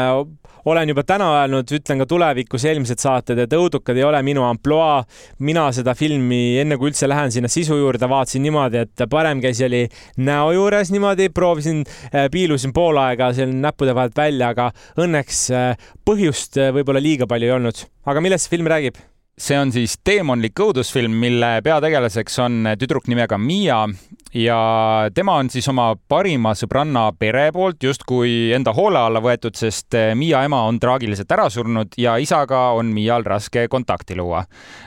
[0.64, 5.04] olen juba täna öelnud, ütlen ka tulevikus eelmised saated, et õudukad ei ole minu ampluaa.
[5.38, 9.64] mina seda filmi, enne kui üldse lähen sinna sisu juurde, vaatasin niimoodi, et parem käsi
[9.64, 14.70] oli näo juures niimoodi, proovisin, äh, piilusin pool aega seal näppude vahelt välja, aga
[15.00, 17.86] õnneks äh, põhjust äh, võib-olla liiga palju ei olnud.
[18.06, 19.00] aga millest see film räägib?
[19.40, 23.86] see on siis teemonlik õudusfilm, mille peategelaseks on tüdruk nimega Miia
[24.34, 29.94] ja tema on siis oma parima sõbranna pere poolt justkui enda hoole alla võetud, sest
[29.98, 34.44] eh, Miia ema on traagiliselt ära surnud ja isaga on Miial raske kontakti luua.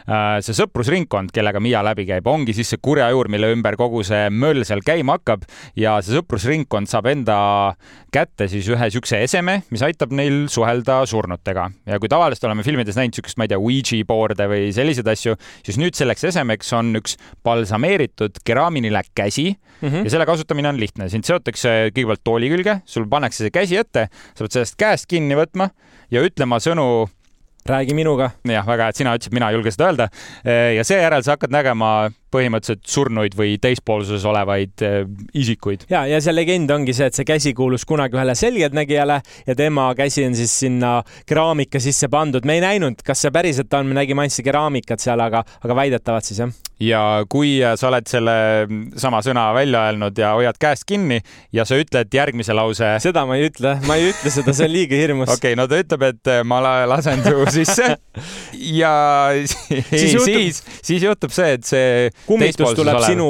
[0.07, 4.03] Äh, see sõprusringkond, kellega Miia läbi käib, ongi siis see kurja juur, mille ümber kogu
[4.07, 5.43] see möll seal käima hakkab
[5.79, 7.37] ja see sõprusringkond saab enda
[8.13, 12.95] kätte siis ühe siukse eseme, mis aitab neil suhelda surnutega ja kui tavaliselt oleme filmides
[12.99, 16.93] näinud siukest, ma ei tea, Ouija board'e või selliseid asju, siis nüüd selleks esemeks on
[16.99, 20.03] üks balsameeritud keraamiline käsi käsi mm -hmm.
[20.03, 21.09] ja selle kasutamine on lihtne.
[21.09, 25.35] sind seotakse kõigepealt tooli külge, sul pannakse see käsi ette, sa pead sellest käest kinni
[25.35, 25.69] võtma
[26.11, 27.09] ja ütlema sõnu
[27.65, 28.31] räägi minuga.
[28.45, 30.09] jah, väga hea, et sina ütlesid, mina ei julge seda öelda.
[30.75, 34.99] ja seejärel sa hakkad nägema põhimõtteliselt surnuid või teispoolsuses olevaid äh,
[35.37, 35.87] isikuid.
[35.91, 39.89] ja, ja see legend ongi see, et see käsi kuulus kunagi ühele selgeltnägijale ja tema
[39.97, 40.95] käsi on siis sinna
[41.29, 42.45] keraamika sisse pandud.
[42.45, 45.77] me ei näinud, kas see päriselt on, me nägime ainult seda keraamikat seal, aga, aga
[45.77, 46.53] väidetavalt siis jah.
[46.83, 48.35] ja kui sa oled selle
[48.99, 51.21] sama sõna välja öelnud ja hoiad käest kinni
[51.53, 52.95] ja sa ütled järgmise lause.
[53.03, 55.29] seda ma ei ütle, ma ei ütle seda, see on liiga hirmus.
[55.35, 57.93] okei okay,, no ta ütleb, et ma lasen su sisse
[58.81, 58.93] ja
[59.51, 63.07] siis, siis, siis, siis juhtub see, et see kummitus tuleb olev.
[63.07, 63.27] sinu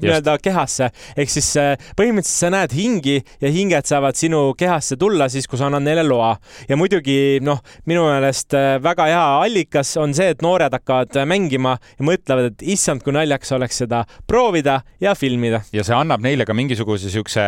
[0.00, 0.90] nii-öelda kehasse.
[1.16, 5.58] ehk siis äh, põhimõtteliselt sa näed hingi ja hinged saavad sinu kehasse tulla siis, kui
[5.60, 6.34] sa annad neile loa.
[6.68, 11.28] ja muidugi noh, minu meelest äh, väga hea allikas on see, et noored hakkavad äh,
[11.28, 15.62] mängima ja mõtlevad, et issand, kui naljakas oleks seda proovida ja filmida.
[15.76, 17.44] ja see annab neile ka mingisuguse siukse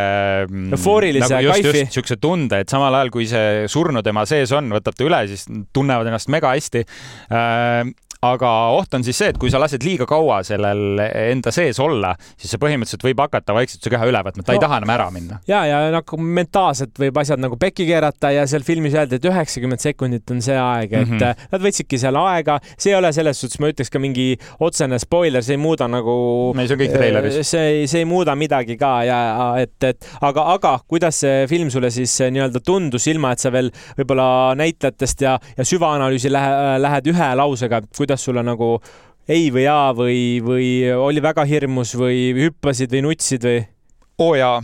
[0.49, 1.87] mm, eufoorilise nagu kaifi.
[1.95, 5.47] siukse tunde, et samal ajal, kui see surnu tema sees on, võtab ta üle, siis
[5.75, 6.87] tunnevad ennast mega hästi
[8.22, 12.12] aga oht on siis see, et kui sa lased liiga kaua sellel enda sees olla,
[12.38, 14.92] siis see põhimõtteliselt võib hakata vaikselt su keha üle võtma, ta no, ei taha enam
[14.94, 15.40] ära minna.
[15.50, 19.82] ja, ja nagu mentaalselt võib asjad nagu pekki keerata ja seal filmis öeldi, et üheksakümmend
[19.82, 21.48] sekundit on see aeg, et mm -hmm.
[21.50, 24.28] nad võtsidki seal aega, see ei ole selles suhtes, ma ütleks ka mingi
[24.61, 26.14] otsene spoiler, see ei muuda nagu.
[26.54, 27.40] ei, see on kõik treileris.
[27.42, 29.18] Äh, see, see ei muuda midagi ka ja
[29.58, 33.50] et, et aga, aga kuidas see film sulle siis äh, nii-öelda tundus, ilma et sa
[33.50, 38.77] veel võib-olla näitlejatest ja, ja süvaanalüüsi lähe, lähed ühe lausega, kuidas kuidas sulle nagu
[39.29, 43.62] ei või jaa või, või oli väga hirmus või hüppasid või nutsid või?
[44.20, 44.61] oo jaa,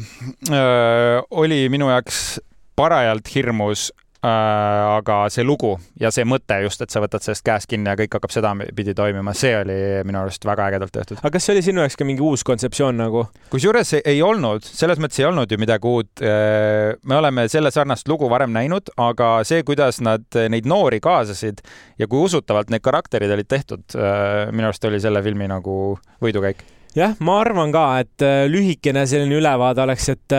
[1.31, 2.41] oli minu jaoks
[2.77, 3.89] parajalt hirmus
[4.27, 8.17] aga see lugu ja see mõte just, et sa võtad sellest käest kinni ja kõik
[8.17, 9.77] hakkab sedapidi toimima, see oli
[10.09, 11.21] minu arust väga ägedalt tehtud.
[11.21, 13.29] aga kas see oli sinu jaoks ka mingi uus kontseptsioon nagu?
[13.53, 16.11] kusjuures ei olnud, selles mõttes ei olnud ju midagi uut.
[16.23, 21.63] Äh, me oleme selle sarnast lugu varem näinud, aga see, kuidas nad neid noori kaasasid
[21.99, 26.67] ja kui usutavalt need karakterid olid tehtud, äh, minu arust oli selle filmi nagu võidukäik
[26.99, 30.35] jah, ma arvan ka, et lühikene selline ülevaade oleks, et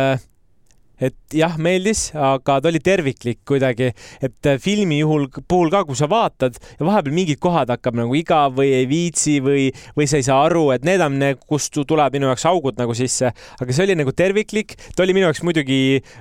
[1.00, 3.92] et jah, meeldis, aga ta oli terviklik kuidagi,
[4.26, 8.16] et äh, filmi juhul, puhul ka, kui sa vaatad ja vahepeal mingid kohad hakkab nagu
[8.18, 12.16] igav või ei viitsi või, või sa ei saa aru, et need on kust tuleb
[12.18, 15.80] minu jaoks augud nagu sisse, aga see oli nagu terviklik, ta oli minu jaoks muidugi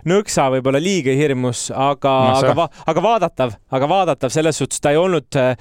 [0.09, 4.95] nõksa võib-olla liiga hirmus, aga no,, aga, va, aga vaadatav, aga vaadatav selles suhtes, ta
[4.95, 5.57] ei olnud äh,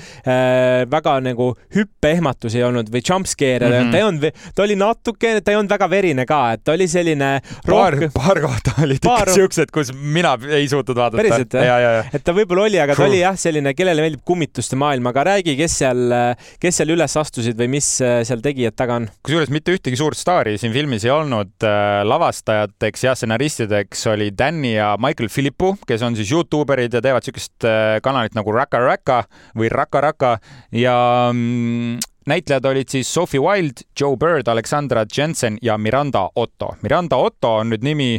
[0.91, 3.91] väga nagu hüppeehmatusi ei olnud või jumpscare'e mm, -hmm.
[3.91, 6.87] ta ei olnud, ta oli natuke, ta ei olnud väga verine ka, et ta oli
[6.91, 7.31] selline
[7.65, 9.31] paar, paar kohta olid paar...
[9.33, 11.21] siuksed, kus mina ei suutnud vaadata.
[11.21, 12.11] päriselt jah?
[12.13, 15.57] et ta võib-olla oli, aga ta oli jah, selline, kellele meeldib kummituste maailm, aga räägi,
[15.59, 16.15] kes seal,
[16.61, 19.09] kes seal üles astusid või mis äh, seal tegijad taga on?
[19.25, 21.53] kusjuures mitte ühtegi suurt staari siin filmis ei olnud.
[21.65, 27.25] Äh, lavastajateks ja stsenaristideks oli Danny ja Michael Philippu, kes on siis Youtuberid ja teevad
[27.25, 29.23] siukest äh, kanalit nagu Raka Raka
[29.57, 30.35] või Raka Raka
[30.75, 30.97] ja
[31.33, 36.75] mm, näitlejad olid siis Sophie Wild, Joe Bird, Alexandra Jensen ja Miranda Otto.
[36.81, 38.17] Miranda Otto on nüüd nimi,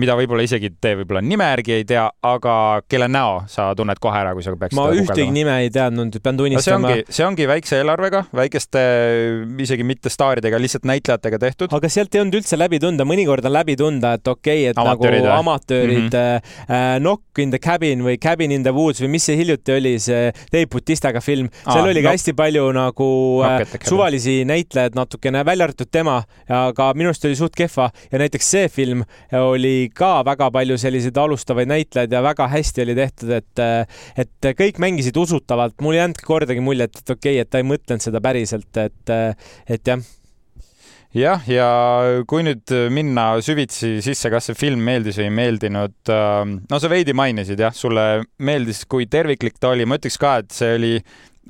[0.00, 2.54] mida võib-olla isegi te võib-olla nime järgi ei tea, aga
[2.90, 6.38] kelle näo sa tunned kohe ära, kui sa peaksid ma ühtegi nime ei teadnud, pean
[6.40, 6.98] tunnistama no.
[7.08, 8.82] see ongi väikse eelarvega, väikeste,
[9.64, 11.74] isegi mitte staaridega, lihtsalt näitlejatega tehtud.
[11.76, 14.80] aga sealt ei olnud üldse läbi tunda, mõnikord on läbi tunda, et okei okay,, et
[14.80, 16.76] amatöörid, nagu amatöörid mm, -hmm.
[16.78, 19.96] äh, Knock in the cabin või Cabin in the woods või mis see hiljuti oli,
[20.02, 22.16] see Dave Bautistaga film, seal Aa, oli ka no.
[22.16, 23.10] hästi palju nagu
[23.46, 28.50] äh, suvalisi näitlejaid natukene, välja arvatud tema, aga minu arust oli suht kehva ja näiteks
[28.56, 29.04] see film
[29.36, 33.64] oli ka väga palju selliseid alustavaid näitlejaid ja väga hästi oli tehtud, et,
[34.24, 37.68] et kõik mängisid usutavalt, mul ei jäänud kordagi muljet, et okei okay,, et ta ei
[37.68, 39.14] mõtelnud seda päriselt, et,
[39.68, 40.08] et jah.
[41.10, 41.68] Jah, ja
[42.30, 46.12] kui nüüd minna süvitsi sisse, kas see film meeldis või ei meeldinud,
[46.70, 50.54] no sa veidi mainisid jah, sulle meeldis, kui terviklik ta oli, ma ütleks ka, et
[50.54, 50.92] see oli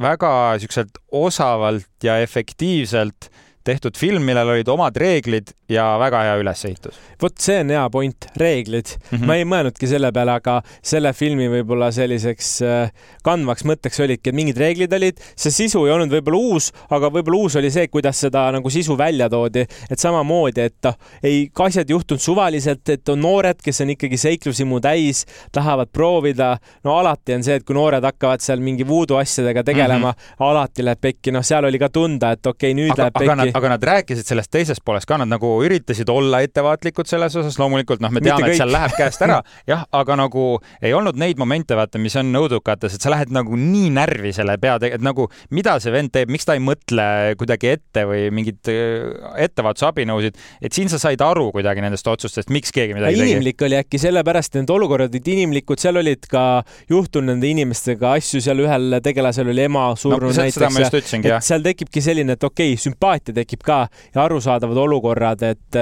[0.01, 3.29] väga siukselt osavalt ja efektiivselt
[3.65, 6.99] tehtud film, millel olid omad reeglid ja väga hea ülesehitus.
[7.23, 9.19] vot see on hea point, reeglid mm.
[9.19, 9.27] -hmm.
[9.27, 12.93] ma ei mõelnudki selle peale, aga selle filmi võib-olla selliseks äh,
[13.27, 17.45] kandvaks mõtteks olidki, et mingid reeglid olid, see sisu ei olnud võib-olla uus, aga võib-olla
[17.45, 21.91] uus oli see, kuidas seda nagu sisu välja toodi, et samamoodi, et noh, ei, asjad
[21.91, 26.57] juhtunud suvaliselt, et on noored, kes on ikkagi seiklushimu täis, tahavad proovida.
[26.85, 30.47] no alati on see, et kui noored hakkavad seal mingi voodoo asjadega tegelema mm, -hmm.
[30.49, 33.50] alati läheb pekki, noh, seal oli ka tunda, et okei okay,, nüüd aga, läheb pekki.
[33.55, 37.37] Aga nad, aga nad rääkisid sellest teisest poolest ka, nad nagu üritasid olla ettevaatlikud selles
[37.39, 40.47] osas, loomulikult noh, me teame, et seal läheb käest ära, jah, aga nagu
[40.83, 44.57] ei olnud neid momente, vaata, mis on õudukates, et sa lähed nagu nii närvi selle
[44.63, 47.07] pea, et nagu mida see vend teeb, miks ta ei mõtle
[47.41, 49.11] kuidagi ette või mingit äh,
[49.47, 53.35] ettevaatusabinõusid, et siin sa said aru kuidagi nendest otsustest, miks keegi midagi tegi.
[53.37, 56.45] inimlik oli äkki sellepärast, et need olukorrad olid inimlikud, seal olid ka
[56.91, 60.81] juhtunud nende inimestega asju, seal ühel tegelasel oli ema surnud no, näiteks.
[61.21, 63.81] et seal tekibki selline, et okei okay,, sümpaatia tekib ka
[64.15, 65.81] ja arusaadavad olukorrad, et,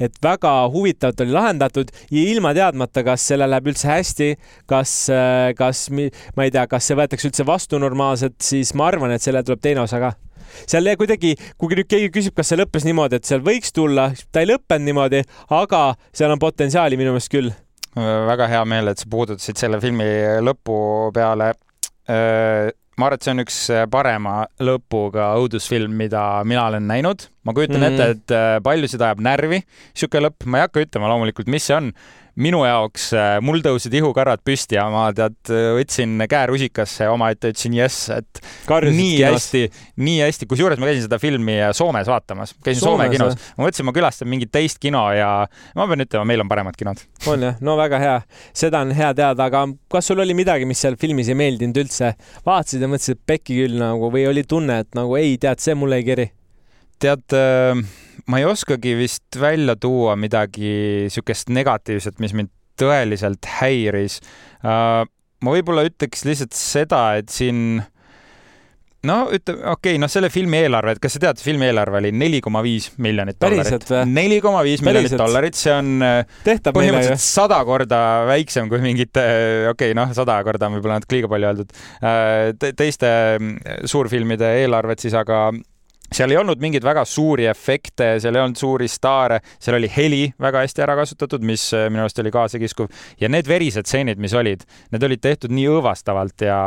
[0.00, 4.30] et väga huvitavalt oli lahendatud ja ilma teadmata, kas sellel läheb üldse hästi,
[4.70, 4.98] kas,
[5.58, 9.46] kas ma ei tea, kas see võetakse üldse vastu normaalselt, siis ma arvan, et sellel
[9.46, 10.14] tuleb teine osa ka
[10.70, 14.44] seal kuidagi, kui nüüd keegi küsib, kas see lõppes niimoodi, et seal võiks tulla, ta
[14.44, 15.22] ei lõppenud niimoodi,
[15.54, 15.82] aga
[16.14, 17.52] seal on potentsiaali minu meelest küll.
[17.94, 20.06] väga hea meel, et sa puudutasid selle filmi
[20.42, 21.52] lõpu peale.
[22.96, 27.28] Ma arvan, et see on üks parema lõpuga õudusfilm, mida mina olen näinud.
[27.44, 27.94] Ma kujutan mm.
[27.94, 31.94] ette, et paljusid ajab närvi sihuke lõpp, ma ei hakka ütlema loomulikult, mis see on
[32.40, 35.36] minu jaoks, äh, mul tõusid ihukarvad püsti ja ma tead,
[35.76, 39.36] võtsin käe rusikasse omaette, ütlesin jess, et Karjusid nii kinos.
[39.36, 39.62] hästi,
[40.02, 43.94] nii hästi, kusjuures ma käisin seda filmi Soomes vaatamas, käisin Soome kinos, ma mõtlesin, ma
[43.94, 45.30] külastan mingit teist kino ja
[45.78, 47.04] ma pean ütlema, meil on paremad kinod.
[47.30, 48.18] on jah, no väga hea,
[48.56, 52.16] seda on hea teada, aga kas sul oli midagi, mis seal filmis ei meeldinud üldse,
[52.46, 55.78] vaatasid ja mõtlesid, et pekki küll nagu või oli tunne, et nagu ei, tead, see
[55.78, 56.32] mulle ei keri?
[57.02, 57.36] Tead
[58.30, 60.70] ma ei oskagi vist välja tuua midagi
[61.06, 64.20] niisugust negatiivset, mis mind tõeliselt häiris.
[64.64, 65.02] Äh,
[65.44, 67.82] ma võib-olla ütleks lihtsalt seda, et siin
[69.04, 72.10] no ütleme, okei okay,, noh, selle filmi eelarve, et kas sa tead, filmi eelarve oli
[72.16, 73.92] neli koma viis miljonit dollarit.
[74.08, 79.26] neli koma viis miljonit dollarit, see on äh, Tehtab põhimõtteliselt sada korda väiksem kui mingite,
[79.74, 84.56] okei okay,, noh, sada korda on võib-olla natuke liiga palju öeldud, äh, teiste mm, suurfilmide
[84.64, 85.50] eelarved siis, aga
[86.14, 90.22] seal ei olnud mingeid väga suuri efekte, seal ei olnud suuri staare, seal oli heli
[90.40, 94.34] väga hästi ära kasutatud, mis äh, minu arust oli kaasakiskuv ja need verised stseenid, mis
[94.36, 96.58] olid, need olid tehtud nii õõvastavalt ja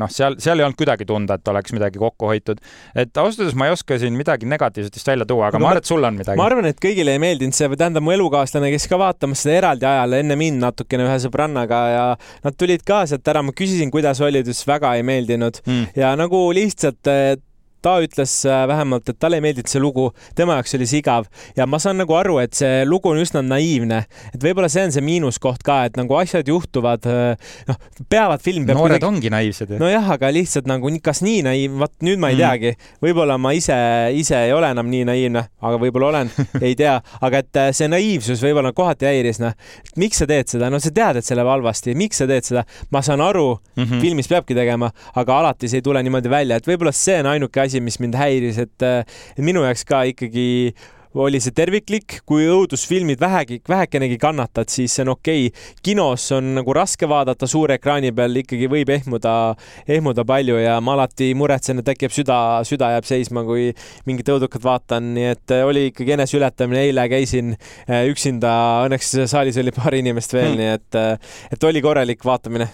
[0.00, 2.62] noh, seal, seal ei olnud kuidagi tunda, et oleks midagi kokku hoitud.
[2.94, 5.74] et ausalt öeldes ma ei oska siin midagi negatiivset vist välja tuua, aga no, ma
[5.74, 6.38] arvan, et sul on midagi.
[6.40, 9.88] ma arvan, et kõigile ei meeldinud see, tähendab mu elukaaslane, kes ka vaatamas seda eraldi
[9.88, 12.04] ajal enne mind natukene ühe sõbrannaga ja
[12.44, 15.96] nad tulid ka sealt ära, ma küsisin, kuidas oli, ta ütles väga ei meeldinud mm.
[15.98, 17.10] ja nagu lihtsalt
[17.82, 21.28] ta ütles äh, vähemalt, et talle ei meeldinud see lugu, tema jaoks oli see igav.
[21.58, 24.94] Ja ma saan nagu aru, et see lugu on üsna naiivne, et võib-olla see on
[24.94, 27.80] see miinuskoht ka, et nagu asjad juhtuvad, äh, noh,
[28.12, 29.08] peavad film peab noored kuidagi...
[29.10, 29.80] ongi naiivsed ju.
[29.82, 32.42] nojah, aga lihtsalt nagu kas nii naiiv, vot nüüd ma ei mm.
[32.42, 33.76] teagi, võib-olla ma ise,
[34.18, 36.32] ise ei ole enam nii naiivne, aga võib-olla olen
[36.66, 39.56] ei tea, aga et äh, see naiivsus võib-olla kohati häiris, noh,
[40.00, 42.66] miks sa teed seda, no sa tead, et see läheb halvasti, miks sa teed seda,
[42.94, 44.00] ma saan aru mm, -hmm.
[44.04, 47.60] filmis peabki tegema, aga alati see ei tule niimoodi välja, et võib-olla see on ainuke
[47.60, 50.50] asi, asi, mis mind häiris, et, et minu jaoks ka ikkagi
[51.20, 55.48] oli see terviklik, kui õudusfilmid vähegi, vähekenegi kannatad, siis see on okei.
[55.50, 55.74] Okay..
[55.84, 59.34] kinos on nagu raske vaadata suure ekraani peal, ikkagi võib ehmuda,
[59.84, 63.70] ehmuda palju ja ma alati muretsen, et äkki jääb süda, süda jääb seisma, kui
[64.08, 68.54] mingit õudukat vaatan, nii et äh, oli ikkagi eneseületamine, eile käisin äh, üksinda,
[68.86, 72.70] õnneks saalis oli paar inimest veel hmm., nii et, äh, et oli korralik vaatamine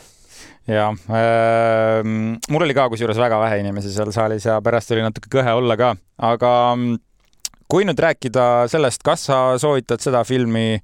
[0.68, 5.31] ja äh, mul oli ka kusjuures väga vähe inimesi seal saalis ja pärast oli natuke
[5.33, 5.94] kõhe olla ka,
[6.31, 6.98] aga mm,
[7.68, 10.83] kui nüüd rääkida sellest, kas sa soovitad seda filmi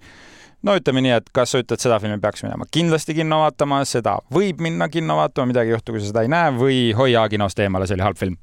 [0.64, 4.16] no ütleme nii, et kas sa ütled, seda filmi peaks minema kindlasti kinno vaatama, seda
[4.32, 7.60] võib minna kinno vaatama, midagi ei juhtu, kui sa seda ei näe või hoia kinost
[7.60, 8.40] eemale, see oli halb film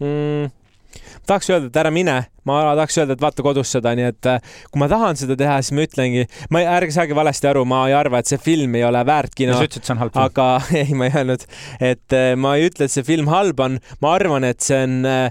[0.00, 0.50] mm,?
[1.28, 4.56] Tahaks öelda, et ära mine, ma tahaks öelda, et vaata kodus seda, nii et äh,
[4.70, 7.96] kui ma tahan seda teha, siis ma ütlengi, ma, ärge saage valesti aru, ma ei
[7.98, 9.58] arva, et see film ei ole väärt kino.
[9.58, 10.26] sa ütlesid, see on halb film.
[10.26, 10.48] aga
[10.82, 11.46] ei, ma ei öelnud,
[11.92, 15.02] et äh, ma ei ütle, et see film halb on, ma arvan, et see on
[15.12, 15.30] Äh,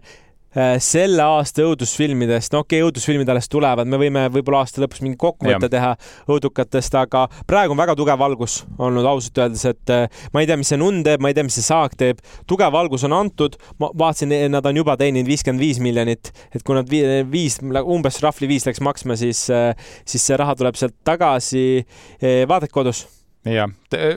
[0.83, 5.19] selle aasta õudusfilmidest, no okei okay,, õudusfilmid alles tulevad, me võime võib-olla aasta lõpus mingi
[5.21, 5.93] kokkuvõtte teha
[6.31, 10.59] õudukatest, aga praegu on väga tugev valgus olnud ausalt öeldes, et äh, ma ei tea,
[10.59, 12.19] mis see nunn teeb, ma ei tea, mis see saak teeb.
[12.49, 16.75] tugev valgus on antud, ma vaatasin, nad on juba teeninud viiskümmend viis miljonit, et kui
[16.75, 16.91] nad
[17.31, 19.71] viis, umbes rahvli viis läks maksma, siis, äh,
[20.03, 21.85] siis see raha tuleb sealt tagasi.
[22.21, 23.05] vaadake kodus
[23.47, 23.71] jah.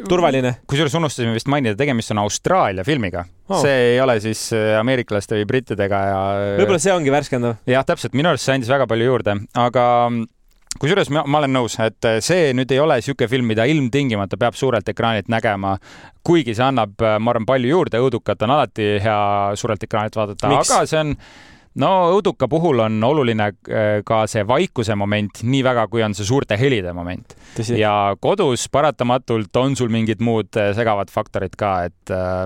[0.08, 0.56] turvaline.
[0.68, 3.60] kusjuures unustasime vist mainida, tegemist on Austraalia filmiga oh..
[3.62, 6.20] see ei ole siis äh, ameeriklaste või brittidega ja.
[6.60, 7.58] võib-olla see ongi värskendav.
[7.70, 9.86] jah, täpselt, minu arust see andis väga palju juurde, aga
[10.80, 14.58] kusjuures ma, ma olen nõus, et see nüüd ei ole niisugune film, mida ilmtingimata peab
[14.58, 15.76] suurelt ekraanilt nägema,
[16.26, 19.18] kuigi see annab, ma arvan, palju juurde, õudukat on alati hea
[19.60, 21.16] suurelt ekraanilt vaadata, aga see on
[21.80, 26.26] no õuduka puhul on oluline äh, ka see vaikuse moment nii väga, kui on see
[26.26, 27.36] suurte helide moment.
[27.76, 32.44] ja kodus paratamatult on sul mingid muud äh, segavad faktorid ka, et äh,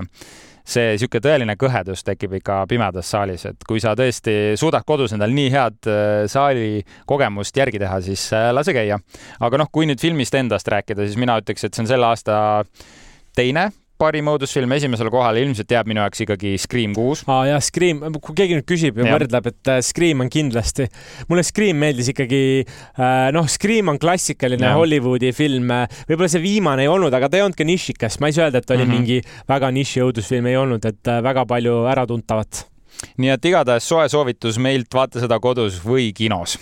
[0.69, 5.33] see niisugune tõeline kõhedus tekib ikka pimedas saalis, et kui sa tõesti suudad kodus endal
[5.33, 5.89] nii head
[6.29, 8.99] saali kogemust järgi teha, siis lase käia.
[9.39, 12.37] aga noh, kui nüüd filmist endast rääkida, siis mina ütleks, et see on selle aasta
[13.33, 17.23] teine parim õudusfilm esimesele kohale ilmselt jääb minu jaoks ikkagi Scream kuus.
[17.27, 19.17] aa jah, Scream, kui keegi nüüd küsib ja, ja.
[19.17, 20.87] võrdleb, et äh, Scream on kindlasti,
[21.31, 24.77] mulle Scream meeldis ikkagi äh,, noh, Scream on klassikaline ja.
[24.79, 25.73] Hollywoodi film,
[26.09, 28.63] võib-olla see viimane ei olnud, aga ta ei olnud ka nišikas, ma ei saa öelda,
[28.63, 29.05] et oli mm -hmm.
[29.11, 32.65] mingi väga niši õudusfilm ei olnud, et äh, väga palju äratuntavat.
[33.17, 36.57] nii et igatahes soe soovitus meilt, vaata seda kodus või kinos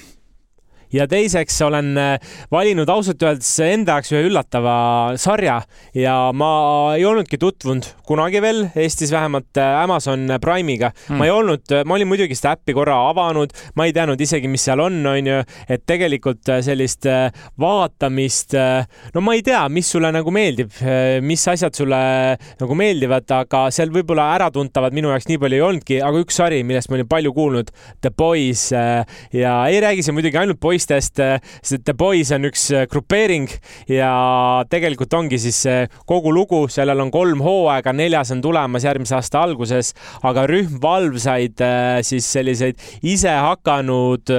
[0.94, 4.78] ja teiseks olen äh, valinud ausalt öeldes enda jaoks ühe üllatava
[5.20, 5.60] sarja
[5.96, 6.50] ja ma
[6.96, 10.92] ei olnudki tutvunud kunagi veel Eestis vähemalt äh, Amazon Prime'iga.
[11.10, 11.20] Mm..
[11.20, 14.64] ma ei olnud, ma olin muidugi seda äppi korra avanud, ma ei teadnud isegi, mis
[14.68, 17.08] seal on, onju, et tegelikult äh, sellist
[17.60, 18.56] vaatamist,
[19.14, 20.72] no ma ei tea, mis sulle nagu meeldib,
[21.24, 22.00] mis asjad sulle
[22.60, 26.62] nagu meeldivad, aga seal võib-olla äratuntavad minu jaoks nii palju ei olnudki, aga üks sari,
[26.68, 27.72] millest ma olin palju kuulnud,
[28.04, 32.46] The Boys ja ei räägi see muidugi ainult poiss poistest, äh, sest The Boys on
[32.48, 33.50] üks äh, grupeering
[33.90, 34.12] ja
[34.70, 35.64] tegelikult ongi siis
[36.06, 39.94] kogu lugu, sellel on kolm hooaega, neljas on tulemas järgmise aasta alguses,
[40.28, 44.30] aga rühm valvsaid äh, siis selliseid isehakanud,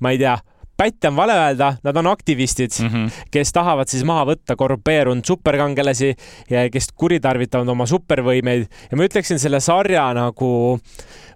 [0.00, 0.36] ma ei tea
[0.76, 3.12] pätt on vale öelda, nad on aktivistid mm, -hmm.
[3.32, 6.10] kes tahavad siis maha võtta korrupeerunud superkangelasi
[6.50, 10.78] ja kes kuritarvitavad oma supervõimeid ja ma ütleksin selle sarja nagu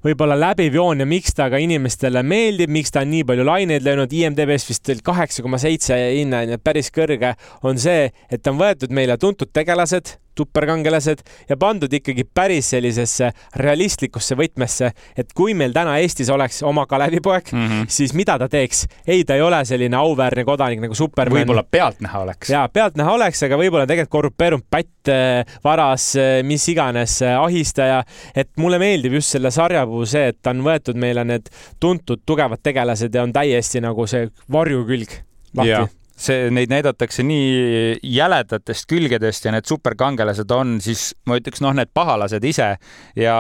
[0.05, 3.87] võib-olla läbiv joon ja miks ta ka inimestele meeldib, miks ta on nii palju laineid
[3.87, 7.35] löönud, IMDB-s vist kaheksa koma seitse hinne, nii et päris kõrge,
[7.67, 13.31] on see, et on võetud meile tuntud tegelased superkangelased ja pandud ikkagi päris sellisesse
[13.61, 17.89] realistlikusse võtmesse, et kui meil täna Eestis oleks oma Kalevipoeg mm, -hmm.
[17.89, 18.87] siis mida ta teeks?
[19.07, 21.43] ei, ta ei ole selline auväärne kodanik nagu Superman.
[21.43, 22.51] võib-olla pealtnäha oleks.
[22.51, 28.03] ja pealtnäha oleks, aga võib-olla tegelikult korrupeerunud pätt, äh, varas, äh, mis iganes äh, ahistaja.
[28.35, 31.51] et mulle meeldib just selle sarja puhul see, et on võetud meile need
[31.83, 35.17] tuntud tugevad tegelased ja on täiesti nagu see varjukülg
[35.59, 35.97] lahti.
[36.21, 41.89] See, neid näidatakse nii jäledatest külgedest ja need superkangelased on siis, ma ütleks, noh, need
[41.97, 42.75] pahalased ise.
[43.17, 43.37] Ja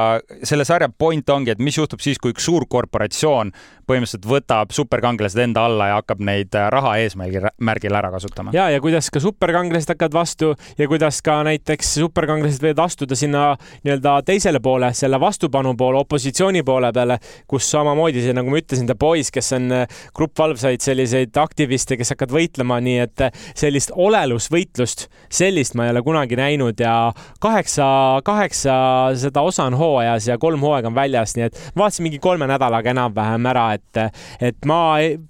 [0.49, 3.53] selle sarja point ongi, et mis juhtub siis, kui üks suur korporatsioon
[3.91, 8.55] põhimõtteliselt võtab superkangelased enda alla ja hakkab neid äh, raha eesmärgil, märgil ära kasutama.
[8.57, 13.45] ja, ja kuidas ka superkangelased hakkavad vastu ja kuidas ka näiteks superkangelased võivad astuda sinna
[13.85, 17.19] nii-öelda teisele poole, selle vastupanu poole, opositsiooni poole peale,
[17.51, 21.99] kus samamoodi see, nagu ma ütlesin, The Boys, kes on äh, grupp valvsaid selliseid aktiviste,
[22.01, 26.95] kes hakkavad võitlema, nii et äh, sellist olelusvõitlust, sellist ma ei ole kunagi näinud ja
[27.43, 27.87] kaheksa,
[28.25, 28.75] kaheksa
[29.21, 32.95] seda osa on hooajas ja kolm hooaega on väljas, nii et vaatasin mingi kolme nädalaga
[32.95, 34.21] enam-vähem ära, et et,
[34.51, 34.81] et ma,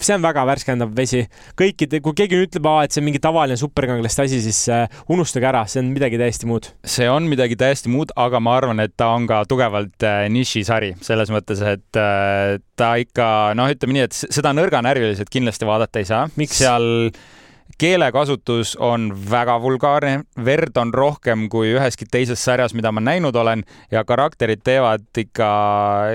[0.02, 1.22] see on väga värskendav vesi.
[1.58, 5.64] kõikide, kui keegi ütleb, et see on mingi tavaline superkanglaste asi, siis äh, unustage ära,
[5.70, 6.70] see on midagi täiesti muud.
[6.84, 10.94] see on midagi täiesti muud, aga ma arvan, et ta on ka tugevalt äh, nišisari
[11.04, 13.26] selles mõttes, et äh, ta ikka
[13.58, 16.26] noh, ütleme nii, et seda nõrganärviliselt kindlasti vaadata ei saa.
[16.50, 17.10] seal
[17.78, 23.64] keelekasutus on väga vulgaarne, verd on rohkem kui üheski teises sarjas, mida ma näinud olen
[23.92, 25.48] ja karakterid teevad ikka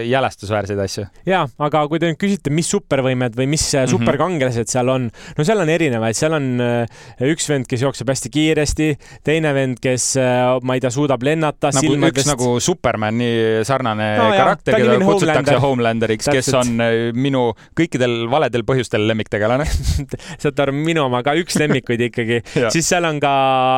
[0.05, 1.05] jälestusväärseid asju.
[1.25, 3.93] ja, aga kui te nüüd küsite, mis supervõimed või mis mm -hmm.
[3.93, 8.29] superkangelased seal on, no seal on erinevaid, seal on äh, üks vend, kes jookseb hästi
[8.33, 8.89] kiiresti,
[9.23, 12.25] teine vend, kes äh, ma ei tea, suudab lennata nagu silmadest.
[12.25, 13.31] üks nagu Supermani
[13.63, 19.67] sarnane no, karakter, keda kutsutakse Homelanderiks, kes on äh, minu kõikidel valedel põhjustel lemmiktegelane
[20.41, 22.41] saate aru, minu oma ka üks lemmikuid ikkagi.
[22.75, 23.33] Siis seal on ka,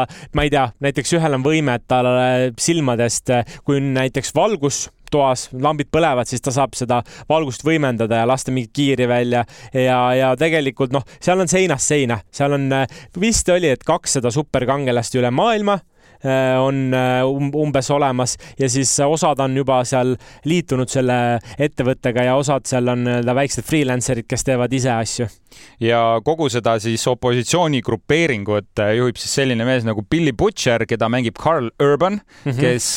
[0.07, 2.09] ma ei tea, näiteks ühel on võime, et tal
[2.61, 3.33] silmadest,
[3.67, 8.51] kui on näiteks valgus toas lambid põlevad, siis ta saab seda valgust võimendada ja lasta
[8.51, 9.45] mingit kiiri välja.
[9.71, 12.67] Ja, ja tegelikult noh, seal on seinast seina, seal on,
[13.19, 15.79] vist oli, et kakssada superkangelast üle maailma
[16.59, 20.15] on äh, um-, umbes olemas ja siis osad on juba seal
[20.45, 25.27] liitunud selle ettevõttega ja osad seal on nii-öelda väiksed freelancer'id, kes teevad ise asju.
[25.83, 31.09] ja kogu seda siis opositsiooni grupeeringut äh, juhib siis selline mees nagu Billy Butcher, keda
[31.09, 32.59] mängib Carl Urban mm, -hmm.
[32.59, 32.91] kes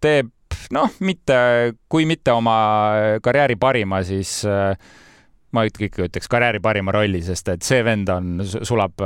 [0.00, 0.32] teeb
[0.72, 1.36] noh, mitte,
[1.88, 2.56] kui mitte oma
[3.22, 4.44] karjääri parima, siis
[5.54, 9.00] ma ikkagi ütleks karjääri parima rolli, sest et see vend on, sulab,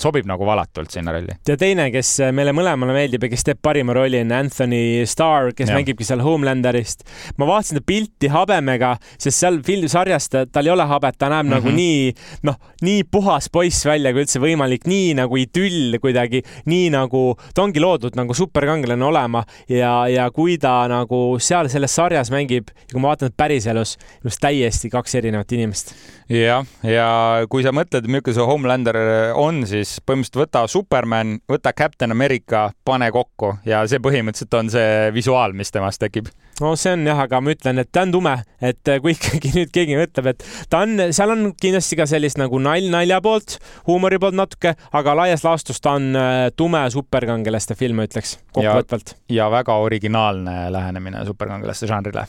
[0.00, 1.36] sobib nagu valatult sinna rolli.
[1.48, 5.72] ja teine, kes meile mõlemale meeldib ja kes teeb parima rolli, on Anthony Starr, kes
[5.72, 5.78] ja.
[5.78, 7.06] mängibki seal Homelanderist.
[7.40, 11.46] ma vaatasin ta pilti habemega, sest seal filmsarjas ta, tal ei ole habet, ta näeb
[11.46, 11.64] mm -hmm.
[11.64, 12.14] nagu nii,
[12.48, 17.24] noh, nii puhas poiss välja, kui üldse võimalik, nii nagu idüll kuidagi, nii nagu
[17.54, 22.70] ta ongi loodud nagu superkangelane olema ja, ja kui ta nagu seal selles sarjas mängib
[22.92, 26.24] kui ma vaatan päriselus, just täiesti kaks erinevat inimest tegemist.
[26.32, 27.08] jah, ja
[27.50, 28.98] kui sa mõtled, milline see Homelander
[29.38, 35.14] on, siis põhimõtteliselt võta Superman, võta Captain America, pane kokku ja see põhimõtteliselt on see
[35.14, 36.30] visuaal, mis temast tekib
[36.60, 38.34] no see on jah, aga ma ütlen, et ta on tume,
[38.64, 42.60] et kui ikkagi nüüd keegi mõtleb, et ta on, seal on kindlasti ka sellist nagu
[42.62, 43.58] nalj nalja poolt,
[43.88, 49.16] huumori poolt natuke, aga laias laastus ta on äh, tume superkangelaste film, ütleks kokkuvõtvalt.
[49.32, 52.26] ja väga originaalne lähenemine superkangelaste žanrile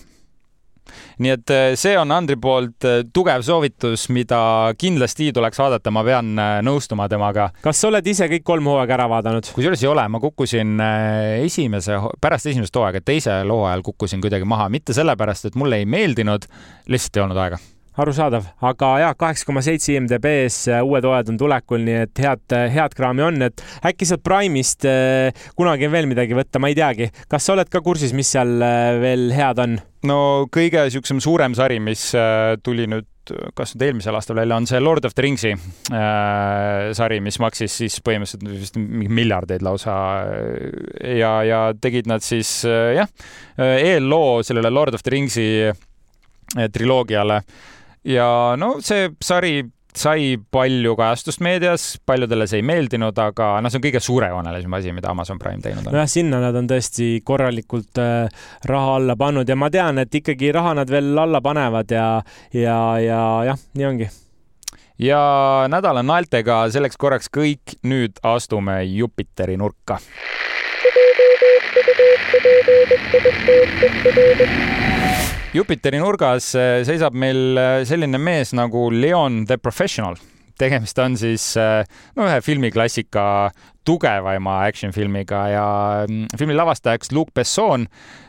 [1.24, 4.40] nii et äh, see on Andri poolt äh, tugev soovitus, mida
[4.80, 7.50] kindlasti tuleks vaadata, ma pean äh, nõustuma temaga.
[7.64, 9.54] kas sa oled ise kõik kolm hooaega ära vaadanud?
[9.56, 10.76] kusjuures ei ole, ma kukkusin
[11.44, 16.48] esimese, pärast esimest hooaega, teisel hooajal kukkusin kuidagi maha, mitte sellepärast, et mulle ei meeldinud,
[16.92, 17.64] lihtsalt ei olnud aega
[17.98, 22.94] arusaadav, aga jah, kaheksa koma seitse IMDB-s uued hooajad on tulekul, nii et head, head
[22.98, 24.86] kraami on, et äkki sealt Prime'ist
[25.58, 27.10] kunagi on veel midagi võtta, ma ei teagi.
[27.30, 28.60] kas sa oled ka kursis, mis seal
[29.02, 29.80] veel head on?
[30.08, 33.08] No kõige niisugusem suurem sari, mis äh, tuli nüüd
[33.58, 37.76] kas nüüd eelmisel aastal välja, on see Lord of the Ringsi äh, sari, mis maksis
[37.82, 39.96] siis põhimõtteliselt vist miljardeid lausa
[41.04, 43.12] ja, ja tegid nad siis äh, jah,
[43.60, 47.42] äh, eelloo sellele Lord of the Ringsi äh, triloogiale.
[48.08, 49.60] Ja no see sari
[49.98, 54.94] sai palju kajastust meedias, paljudele see ei meeldinud, aga noh, see on kõige suurejoonelisem asi,
[54.96, 55.96] mida Amazon Prime teinud on.
[55.96, 60.54] nojah, sinna nad on tõesti korralikult äh, raha alla pannud ja ma tean, et ikkagi
[60.56, 62.08] raha nad veel alla panevad ja,
[62.54, 63.22] ja, ja
[63.52, 64.10] jah, nii ongi
[65.00, 65.22] ja
[65.70, 70.00] nädala naeltega selleks korraks kõik nüüd astume Jupiteri nurka.
[75.58, 80.14] Jupiteri nurgas äh, seisab meil äh, selline mees nagu Leon the Professional.
[80.58, 81.84] Tegemist on siis äh,
[82.16, 83.26] no ühe filmiklassika
[83.88, 85.68] tugevaima action filmiga ja
[86.08, 87.88] mm, filmi lavastajaks Luc Besson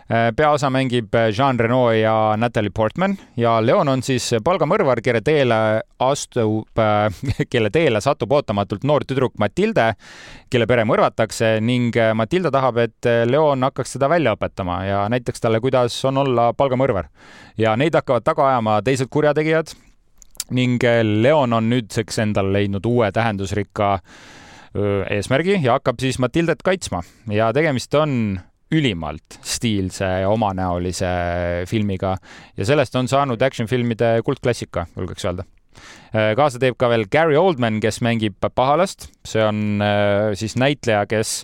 [0.09, 5.59] Äh, peaosa mängib Jean Reno ja Natalie Portman ja Leon on siis palgamõrvar, kelle teele
[6.01, 7.19] astub, äh,
[7.53, 9.91] kelle teele satub ootamatult noor tüdruk Matilde,
[10.49, 15.61] kelle pere mõrvatakse ning Matilda tahab, et Leon hakkaks teda välja õpetama ja näitaks talle,
[15.61, 17.13] kuidas on olla palgamõrvar.
[17.59, 19.77] ja neid hakkavad taga ajama teised kurjategijad
[20.55, 20.83] ning
[21.23, 23.99] Leon on nüüdseks endale leidnud uue tähendusrikka
[25.11, 28.39] eesmärgi ja hakkab siis Matildet kaitsma ja tegemist on
[28.73, 31.09] ülimalt stiilse omanäolise
[31.69, 32.17] filmiga
[32.57, 35.47] ja sellest on saanud action-filmide kuldklassika, julgeks öelda.
[36.13, 39.83] Kaasa teeb ka veel Gary Oldman, kes mängib pahalast, see on
[40.37, 41.43] siis näitleja, kes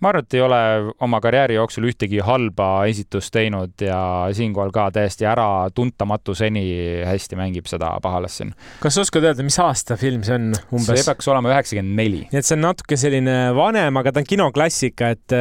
[0.00, 0.60] ma arvan, et ei ole
[1.04, 3.98] oma karjääri jooksul ühtegi halba esitust teinud ja
[4.34, 6.64] siinkohal ka täiesti äratuntamatu seni
[7.06, 8.52] hästi mängib seda pahalast siin.
[8.82, 10.90] kas sa oskad öelda, mis aasta film see on umbes?
[10.90, 12.22] see peaks olema üheksakümmend neli.
[12.32, 15.36] nii et see on natuke selline vanem, aga ta on kinoklassika, et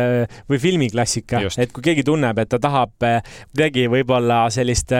[0.49, 2.93] või filmiklassika, et kui keegi tunneb, et ta tahab
[3.53, 4.93] midagi võib-olla sellist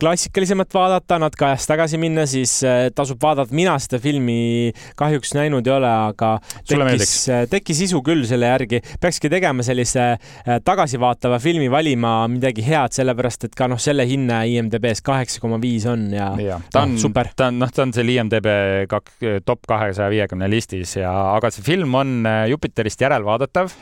[0.00, 2.56] klassikalisemat vaadata, natuke ajas tagasi minna, siis
[2.94, 3.54] tasub vaadata.
[3.54, 6.36] mina seda filmi kahjuks näinud ei ole, aga
[6.68, 7.14] tekkis,
[7.50, 13.48] tekkis isu küll selle järgi peakski tegema sellise äh, tagasivaatava filmi, valima midagi head, sellepärast
[13.48, 17.02] et ka noh, selle hinne IMDB-s kaheksa koma viis on ja, ja ta on no,
[17.02, 17.30] super.
[17.36, 18.48] ta on, noh, ta on seal IMDB
[18.90, 19.12] kak,
[19.46, 23.72] top kahesaja viiekümne listis ja, aga see film on äh, Jupiterist järelvaadatav.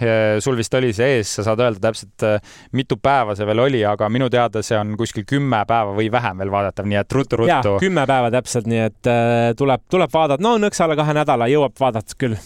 [0.42, 3.84] sul vist oli see ees, sa saad öelda täpselt, äh, mitu päeva see veel oli,
[3.88, 7.76] aga minu teada see on kuskil kümme päeva või vähem veel vaadatav, nii et ruttu-ruttu.
[7.82, 9.12] kümme päeva täpselt, nii et
[9.58, 12.38] tuleb, tuleb vaadata, no nõks alla kahe nädala jõuab vaadata küll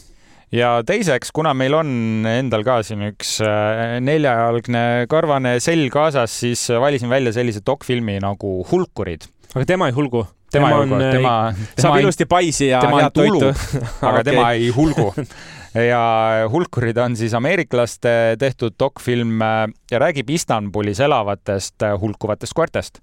[0.54, 1.88] ja teiseks, kuna meil on
[2.30, 8.58] endal ka siin üks äh, neljajalgne karvane sell kaasas, siis valisin välja sellise dokfilmi nagu
[8.70, 9.28] Hulkurid.
[9.54, 10.26] aga tema ei hulgu?
[10.52, 13.50] tema, tema on, tema, tema saab ilusti paisi ja head toitu.
[13.50, 14.26] aga okay.
[14.30, 15.12] tema ei hulgu
[15.84, 23.00] ja Hulkurid on siis ameeriklaste tehtud dokfilm äh, ja räägib Istanbulis elavatest äh, hulkuvatest koertest.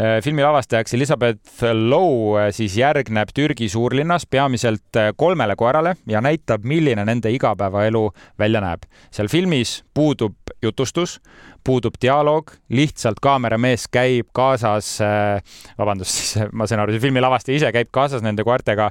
[0.00, 7.04] Äh, filmi lavastajaks Elizabeth Lowe siis järgneb Türgi suurlinnas peamiselt kolmele koerale ja näitab, milline
[7.04, 8.88] nende igapäevaelu välja näeb.
[9.10, 10.34] seal filmis puudub
[10.64, 11.18] jutustus,
[11.64, 17.60] puudub dialoog, lihtsalt kaameramees käib kaasas, äh, vabandust, siis ma saan aru, see filmi lavastaja
[17.60, 18.90] ise käib kaasas nende koertega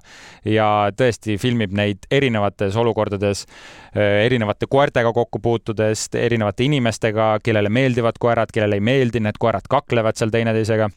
[0.50, 0.68] ja
[0.98, 3.46] tõesti filmib neid erinevates olukordades,
[3.94, 9.70] äh, erinevate koertega kokku puutudes, erinevate inimestega, kellele meeldivad koerad, kellele ei meeldi, need koerad
[9.70, 10.90] kaklevad seal teineteisega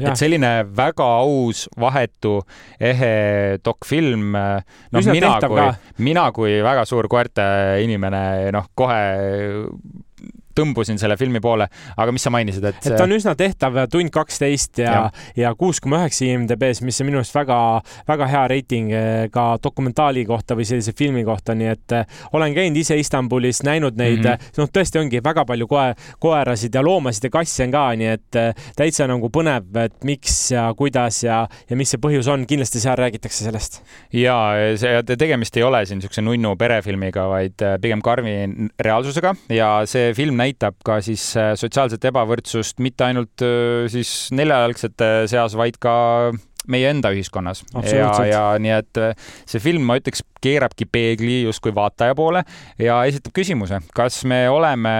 [0.00, 2.38] et selline väga aus, vahetu,
[2.80, 4.32] ehe dokfilm.
[4.34, 5.68] noh, mina kui,
[6.04, 7.44] mina kui väga suur koerte
[7.84, 8.24] inimene,
[8.54, 9.02] noh, kohe
[10.56, 14.12] tõmbusin selle filmi poole, aga mis sa mainisid, et et ta on üsna tehtav, tund
[14.14, 17.58] kaksteist ja, ja kuus koma üheksa IMDB-s, mis on minu arust väga,
[18.08, 22.54] väga hea reiting eh, ka dokumentaali kohta või sellise filmi kohta, nii et eh, olen
[22.56, 24.60] käinud ise Istanbulis, näinud neid mm, -hmm.
[24.62, 25.86] noh, tõesti ongi väga palju koe,
[26.22, 28.40] koerasid ja loomasid ja kasse on ka, nii et
[28.76, 32.98] täitsa nagu põnev, et miks ja kuidas ja, ja mis see põhjus on, kindlasti seal
[32.98, 33.80] räägitakse sellest.
[34.12, 34.36] ja
[34.80, 38.34] see tegemist ei ole siin niisuguse nunnu perefilmiga, vaid pigem karmi
[38.80, 40.43] reaalsusega ja see film näitab
[40.84, 45.94] ka siis äh, sotsiaalset ebavõrdsust mitte ainult äh, siis neljajalgsete seas, vaid ka
[46.70, 47.62] meie enda ühiskonnas.
[47.88, 49.16] ja, ja nii et äh,
[49.48, 52.44] see film, ma ütleks, keerabki peegli justkui vaataja poole
[52.80, 54.94] ja esitab küsimuse, kas me oleme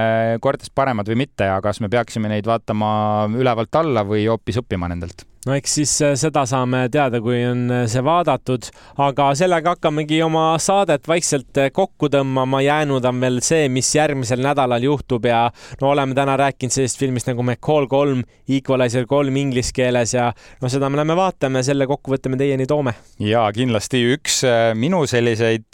[0.45, 2.91] kordadest paremad või mitte ja kas me peaksime neid vaatama
[3.37, 7.67] ülevalt alla või hoopis õppima nendelt no eks siis äh, seda saame teada, kui on
[7.73, 8.69] äh, see vaadatud,
[9.05, 12.63] aga sellega hakkamegi oma saadet vaikselt äh, kokku tõmbama.
[12.65, 15.47] jäänud on veel see, mis järgmisel nädalal juhtub ja
[15.81, 20.31] no oleme täna rääkinud sellisest filmist nagu McCall kolm, Equalizer kolm inglise keeles ja
[20.63, 22.95] no seda me lähme vaatame, selle kokkuvõtte me teieni toome.
[23.21, 24.41] ja kindlasti üks
[24.79, 25.69] minu selliseid,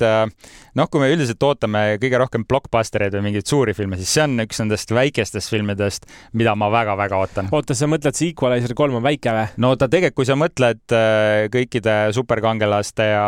[0.79, 4.37] noh, kui me üldiselt ootame kõige rohkem blockbustereid või mingeid suuri filme, siis see on
[4.43, 7.51] üks nendest väikestest filmidest, mida ma väga-väga ootan.
[7.55, 9.47] oota, sa mõtled, see Equalizer kolm on väike või?
[9.61, 13.25] No ta tegelikult, kui sa mõtled äh, kõikide superkangelaste ja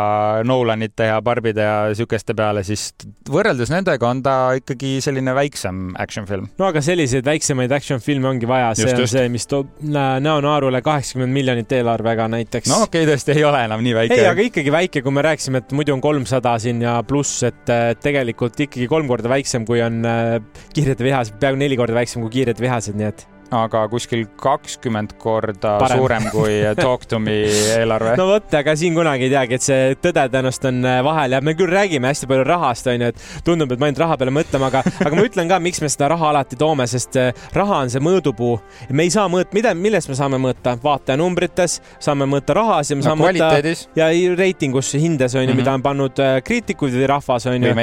[0.47, 2.91] Nolanite ja Barbide ja siukeste peale, siis
[3.29, 6.49] võrreldes nendega on ta ikkagi selline väiksem action film.
[6.59, 9.17] no aga selliseid väiksemaid action filme ongi vaja, see just, on just.
[9.17, 12.71] see, mis toob Näo Naarule kaheksakümmend miljonit eelarvega näiteks.
[12.71, 14.19] no okei okay,, tõesti ei ole enam nii väike.
[14.19, 17.75] ei, aga ikkagi väike, kui me rääkisime, et muidu on kolmsada siin ja pluss, et
[18.03, 20.39] tegelikult ikkagi kolm korda väiksem, kui on äh,
[20.73, 25.77] Kiired vihased, peaaegu neli korda väiksem kui Kiired vihased, nii et aga kuskil kakskümmend korda
[25.81, 25.99] Parem.
[25.99, 27.35] suurem kui Talk to me
[27.77, 28.15] eelarve.
[28.19, 31.41] no vot, aga siin kunagi ei teagi, et see tõde tõenäoliselt on äh, vahel ja
[31.45, 34.69] me küll räägime hästi palju rahast, onju, et tundub, et me ainult raha peale mõtleme,
[34.69, 37.93] aga, aga ma ütlen ka, miks me seda raha alati toome, sest äh, raha on
[37.93, 38.57] see mõõdupuu.
[38.91, 43.05] me ei saa mõõta, mida, millest me saame mõõta, vaatajanumbrites, saame mõõta rahas ja me
[43.05, 45.61] saame no, mõõta ja reitingus, hindes onju mm, -hmm.
[45.61, 47.73] mida on pannud äh, kriitikud või rahvas onju.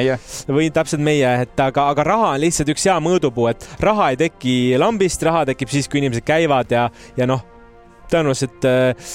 [0.49, 4.21] või täpselt meie, et aga, aga raha on lihtsalt üks hea mõõdupuu, et raha ei
[4.21, 6.89] teki lambist, raha tekib tekib siis, kui inimesed käivad ja,
[7.21, 7.45] ja noh,
[8.11, 8.61] tõenäoliselt,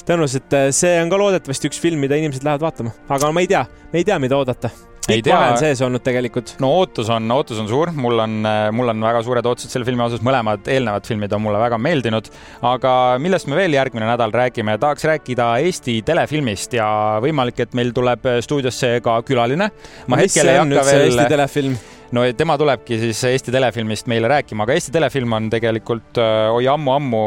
[0.07, 3.65] tõenäoliselt see on ka loodetavasti üks film, mida inimesed lähevad vaatama, aga ma ei tea,
[3.91, 4.71] me ei tea, mida oodata
[5.05, 6.55] pikk vahe on sees olnud tegelikult.
[6.63, 8.37] no ootus on, ootus on suur, mul on,
[8.73, 12.29] mul on väga suured ootused selle filmi osas, mõlemad eelnevad filmid on mulle väga meeldinud.
[12.65, 16.87] aga millest me veel järgmine nädal räägime, tahaks rääkida Eesti telefilmist ja
[17.25, 19.69] võimalik, et meil tuleb stuudiosse ka külaline.
[20.07, 21.05] ma hetkel ei hakka veel.
[21.09, 21.77] Eesti telefilm
[22.15, 26.67] no tema tulebki siis Eesti telefilmist meile rääkima, aga Eesti telefilm on tegelikult äh, oi
[26.71, 27.21] ammu-ammu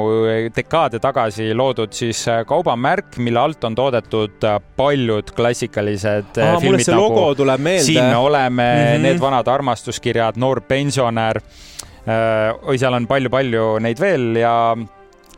[0.56, 6.88] dekaade tagasi loodud siis äh, kaubamärk, mille alt on toodetud äh, paljud klassikalised Aha, filmid
[6.88, 7.86] nagu logo tuleb meelde.
[7.90, 9.08] siin me oleme mm, -hmm.
[9.08, 11.40] Need vanad armastuskirjad, Noor pensionär.
[12.62, 14.54] oi, seal on palju-palju neid veel ja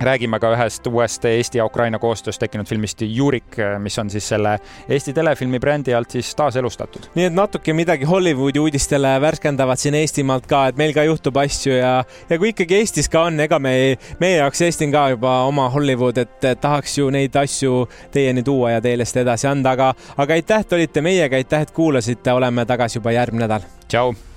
[0.01, 4.59] räägime ka ühest uuest Eesti ja Ukraina koostöös tekkinud filmist Jurik, mis on siis selle
[4.89, 7.11] Eesti telefilmi brändi alt siis taaselustatud.
[7.15, 11.75] nii et natuke midagi Hollywoodi uudistele värskendavat siin Eestimaalt ka, et meil ka juhtub asju
[11.77, 13.75] ja, ja kui ikkagi Eestis ka on, ega me,
[14.21, 18.77] meie jaoks Eesti on ka juba oma Hollywood, et tahaks ju neid asju teieni tuua
[18.77, 22.67] ja teile seda edasi anda, aga, aga aitäh, et olite meiega, aitäh, et kuulasite, oleme
[22.67, 23.69] tagasi juba järgmine nädal.
[23.89, 24.30] tšau